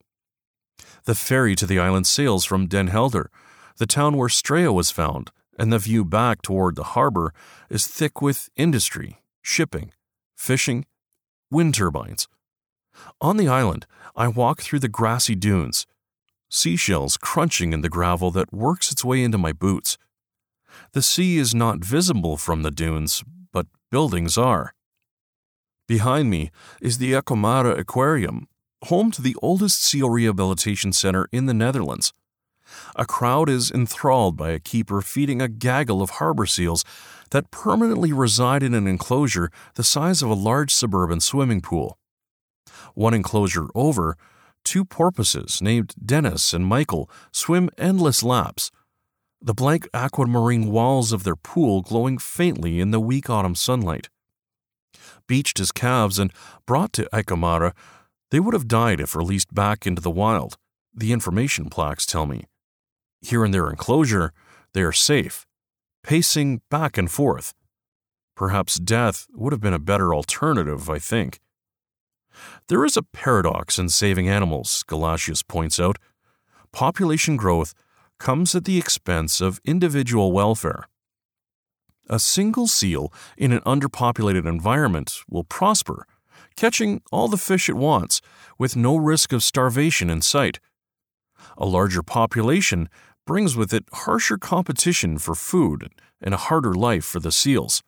The 1.05 1.15
ferry 1.15 1.55
to 1.55 1.65
the 1.65 1.79
island 1.79 2.07
sails 2.07 2.45
from 2.45 2.67
Den 2.67 2.87
Helder, 2.87 3.29
the 3.77 3.85
town 3.85 4.17
where 4.17 4.29
Strea 4.29 4.73
was 4.73 4.91
found, 4.91 5.31
and 5.57 5.71
the 5.71 5.79
view 5.79 6.03
back 6.03 6.41
toward 6.41 6.75
the 6.75 6.83
harbor 6.83 7.33
is 7.69 7.87
thick 7.87 8.21
with 8.21 8.49
industry, 8.55 9.21
shipping, 9.41 9.91
fishing, 10.35 10.85
wind 11.49 11.75
turbines. 11.75 12.27
On 13.21 13.37
the 13.37 13.47
island, 13.47 13.85
I 14.15 14.27
walk 14.27 14.61
through 14.61 14.79
the 14.79 14.87
grassy 14.87 15.35
dunes, 15.35 15.85
seashells 16.49 17.17
crunching 17.17 17.73
in 17.73 17.81
the 17.81 17.89
gravel 17.89 18.31
that 18.31 18.53
works 18.53 18.91
its 18.91 19.03
way 19.03 19.23
into 19.23 19.37
my 19.37 19.51
boots. 19.51 19.97
The 20.93 21.01
sea 21.01 21.37
is 21.37 21.55
not 21.55 21.83
visible 21.83 22.37
from 22.37 22.63
the 22.63 22.71
dunes, 22.71 23.23
but 23.51 23.67
buildings 23.91 24.37
are. 24.37 24.73
Behind 25.87 26.29
me 26.29 26.51
is 26.81 26.97
the 26.97 27.13
Ecomare 27.13 27.77
Aquarium, 27.77 28.47
home 28.85 29.11
to 29.11 29.21
the 29.21 29.35
oldest 29.41 29.83
seal 29.83 30.09
rehabilitation 30.09 30.93
center 30.93 31.27
in 31.31 31.45
the 31.45 31.53
Netherlands. 31.53 32.13
A 32.95 33.05
crowd 33.05 33.49
is 33.49 33.71
enthralled 33.71 34.35
by 34.35 34.49
a 34.49 34.59
keeper 34.59 35.01
feeding 35.01 35.41
a 35.41 35.47
gaggle 35.47 36.01
of 36.01 36.11
harbor 36.11 36.45
seals 36.45 36.83
that 37.31 37.51
permanently 37.51 38.11
reside 38.11 38.63
in 38.63 38.73
an 38.73 38.87
enclosure 38.87 39.51
the 39.75 39.83
size 39.83 40.21
of 40.21 40.29
a 40.29 40.33
large 40.33 40.73
suburban 40.73 41.19
swimming 41.19 41.61
pool. 41.61 41.97
One 42.95 43.13
enclosure 43.13 43.67
over, 43.75 44.17
two 44.63 44.83
porpoises 44.83 45.61
named 45.61 45.93
Dennis 46.03 46.53
and 46.53 46.65
Michael 46.65 47.09
swim 47.31 47.69
endless 47.77 48.23
laps, 48.23 48.71
the 49.41 49.53
blank 49.53 49.87
aquamarine 49.93 50.71
walls 50.71 51.11
of 51.11 51.23
their 51.23 51.35
pool 51.35 51.81
glowing 51.81 52.17
faintly 52.17 52.79
in 52.79 52.91
the 52.91 52.99
weak 52.99 53.29
autumn 53.29 53.53
sunlight. 53.53 54.09
Beached 55.27 55.59
as 55.59 55.71
calves 55.71 56.17
and 56.17 56.31
brought 56.65 56.93
to 56.93 57.09
Ecomare, 57.13 57.73
they 58.31 58.39
would 58.39 58.53
have 58.53 58.67
died 58.67 58.99
if 58.99 59.15
released 59.15 59.53
back 59.53 59.85
into 59.85 60.01
the 60.01 60.09
wild, 60.09 60.57
the 60.93 61.11
information 61.11 61.69
plaques 61.69 62.05
tell 62.05 62.25
me. 62.25 62.45
Here 63.21 63.43
in 63.45 63.51
their 63.51 63.69
enclosure, 63.69 64.31
they 64.73 64.81
are 64.81 64.91
safe, 64.91 65.45
pacing 66.03 66.61
back 66.71 66.97
and 66.97 67.11
forth. 67.11 67.53
Perhaps 68.35 68.79
death 68.79 69.27
would 69.33 69.53
have 69.53 69.61
been 69.61 69.73
a 69.73 69.79
better 69.79 70.13
alternative, 70.13 70.89
I 70.89 70.99
think. 70.99 71.39
There 72.67 72.85
is 72.85 72.97
a 72.97 73.03
paradox 73.03 73.79
in 73.79 73.89
saving 73.89 74.29
animals, 74.29 74.83
Galatius 74.87 75.43
points 75.43 75.79
out. 75.79 75.97
Population 76.71 77.37
growth 77.37 77.73
comes 78.19 78.55
at 78.55 78.65
the 78.65 78.77
expense 78.77 79.41
of 79.41 79.59
individual 79.65 80.31
welfare. 80.31 80.87
A 82.09 82.19
single 82.19 82.67
seal 82.67 83.11
in 83.37 83.51
an 83.51 83.61
underpopulated 83.61 84.45
environment 84.45 85.21
will 85.29 85.43
prosper, 85.43 86.05
catching 86.55 87.01
all 87.11 87.27
the 87.27 87.37
fish 87.37 87.67
it 87.67 87.75
wants 87.75 88.21
with 88.57 88.75
no 88.75 88.95
risk 88.95 89.33
of 89.33 89.43
starvation 89.43 90.09
in 90.09 90.21
sight. 90.21 90.59
A 91.57 91.65
larger 91.65 92.03
population 92.03 92.89
brings 93.25 93.55
with 93.55 93.73
it 93.73 93.85
harsher 93.91 94.37
competition 94.37 95.17
for 95.17 95.35
food 95.35 95.89
and 96.21 96.33
a 96.33 96.37
harder 96.37 96.73
life 96.73 97.05
for 97.05 97.19
the 97.19 97.31
seals. 97.31 97.81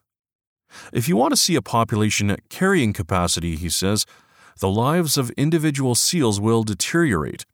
If 0.91 1.07
you 1.07 1.15
want 1.15 1.31
to 1.31 1.37
see 1.37 1.55
a 1.55 1.61
population 1.61 2.29
at 2.31 2.49
carrying 2.49 2.93
capacity, 2.93 3.55
he 3.55 3.69
says, 3.69 4.05
the 4.59 4.69
lives 4.69 5.17
of 5.17 5.29
individual 5.31 5.95
seals 5.95 6.39
will 6.39 6.63
deteriorate. 6.63 7.45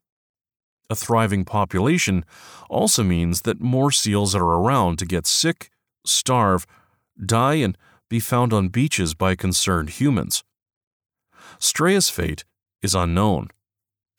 A 0.90 0.94
thriving 0.94 1.44
population 1.44 2.24
also 2.68 3.02
means 3.02 3.42
that 3.42 3.60
more 3.60 3.90
seals 3.90 4.34
are 4.34 4.44
around 4.44 4.98
to 4.98 5.06
get 5.06 5.26
sick, 5.26 5.70
starve, 6.04 6.66
die, 7.24 7.54
and 7.54 7.78
be 8.08 8.20
found 8.20 8.52
on 8.52 8.68
beaches 8.68 9.14
by 9.14 9.34
concerned 9.34 9.90
humans. 9.90 10.44
Strea's 11.58 12.10
fate 12.10 12.44
is 12.82 12.94
unknown. 12.94 13.48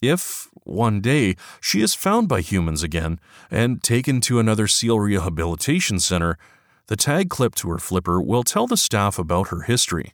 If, 0.02 0.50
one 0.64 1.02
day, 1.02 1.36
she 1.62 1.82
is 1.82 1.94
found 1.94 2.28
by 2.28 2.42
humans 2.42 2.84
again 2.84 3.20
and 3.50 3.82
taken 3.82 4.20
to 4.22 4.40
another 4.40 4.68
seal 4.68 5.00
rehabilitation 5.00 6.00
center, 6.00 6.38
the 6.88 6.96
tag 6.96 7.30
clip 7.30 7.56
to 7.56 7.70
her 7.70 7.78
flipper 7.78 8.22
will 8.22 8.44
tell 8.44 8.68
the 8.68 8.78
staff 8.78 9.18
about 9.18 9.48
her 9.50 9.62
history. 9.62 10.14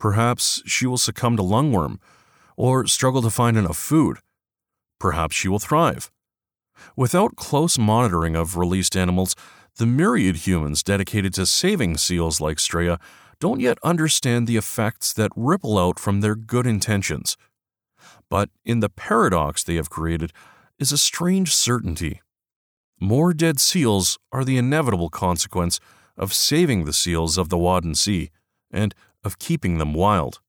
Perhaps 0.00 0.62
she 0.66 0.86
will 0.86 0.98
succumb 0.98 1.36
to 1.36 1.42
lungworm 1.42 1.98
or 2.56 2.86
struggle 2.86 3.22
to 3.22 3.30
find 3.30 3.56
enough 3.56 3.76
food. 3.76 4.18
Perhaps 4.98 5.36
she 5.36 5.46
will 5.46 5.60
thrive. 5.60 6.10
Without 6.96 7.36
close 7.36 7.78
monitoring 7.78 8.34
of 8.34 8.56
released 8.56 8.96
animals, 8.96 9.36
the 9.76 9.86
myriad 9.86 10.36
humans 10.46 10.82
dedicated 10.82 11.34
to 11.34 11.46
saving 11.46 11.98
seals 11.98 12.40
like 12.40 12.58
Strea 12.58 12.98
don't 13.38 13.60
yet 13.60 13.78
understand 13.82 14.46
the 14.46 14.56
effects 14.56 15.12
that 15.12 15.32
ripple 15.36 15.78
out 15.78 15.98
from 15.98 16.20
their 16.20 16.34
good 16.34 16.66
intentions. 16.66 17.36
But 18.28 18.50
in 18.64 18.80
the 18.80 18.90
paradox 18.90 19.62
they 19.62 19.76
have 19.76 19.90
created 19.90 20.32
is 20.78 20.92
a 20.92 20.98
strange 20.98 21.54
certainty. 21.54 22.20
More 22.98 23.32
dead 23.32 23.60
seals 23.60 24.18
are 24.32 24.44
the 24.44 24.58
inevitable 24.58 25.08
consequence 25.08 25.80
of 26.16 26.34
saving 26.34 26.84
the 26.84 26.92
seals 26.92 27.38
of 27.38 27.48
the 27.48 27.58
Wadden 27.58 27.94
Sea, 27.94 28.30
and 28.70 28.94
of 29.24 29.38
keeping 29.38 29.78
them 29.78 29.94
wild. 29.94 30.40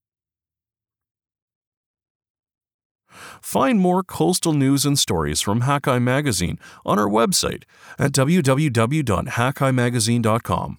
Find 3.41 3.79
more 3.79 4.03
coastal 4.03 4.53
news 4.53 4.85
and 4.85 4.97
stories 4.97 5.41
from 5.41 5.61
Hakai 5.61 6.01
Magazine 6.01 6.59
on 6.85 6.99
our 6.99 7.07
website 7.07 7.63
at 7.99 8.11
www.hakaimagazine.com. 8.11 10.77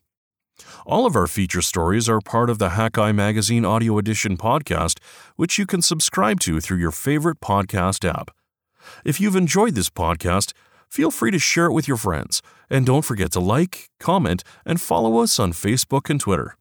All 0.84 1.06
of 1.06 1.16
our 1.16 1.26
feature 1.26 1.62
stories 1.62 2.08
are 2.08 2.20
part 2.20 2.50
of 2.50 2.58
the 2.58 2.70
Hakai 2.70 3.14
Magazine 3.14 3.64
Audio 3.64 3.98
Edition 3.98 4.36
podcast, 4.36 4.98
which 5.36 5.58
you 5.58 5.66
can 5.66 5.82
subscribe 5.82 6.40
to 6.40 6.60
through 6.60 6.78
your 6.78 6.90
favorite 6.90 7.40
podcast 7.40 8.08
app. 8.08 8.30
If 9.04 9.20
you've 9.20 9.36
enjoyed 9.36 9.74
this 9.74 9.90
podcast, 9.90 10.52
feel 10.88 11.10
free 11.10 11.30
to 11.30 11.38
share 11.38 11.66
it 11.66 11.72
with 11.72 11.88
your 11.88 11.96
friends, 11.96 12.42
and 12.68 12.84
don't 12.84 13.04
forget 13.04 13.32
to 13.32 13.40
like, 13.40 13.88
comment, 14.00 14.42
and 14.66 14.80
follow 14.80 15.18
us 15.18 15.38
on 15.38 15.52
Facebook 15.52 16.10
and 16.10 16.20
Twitter. 16.20 16.56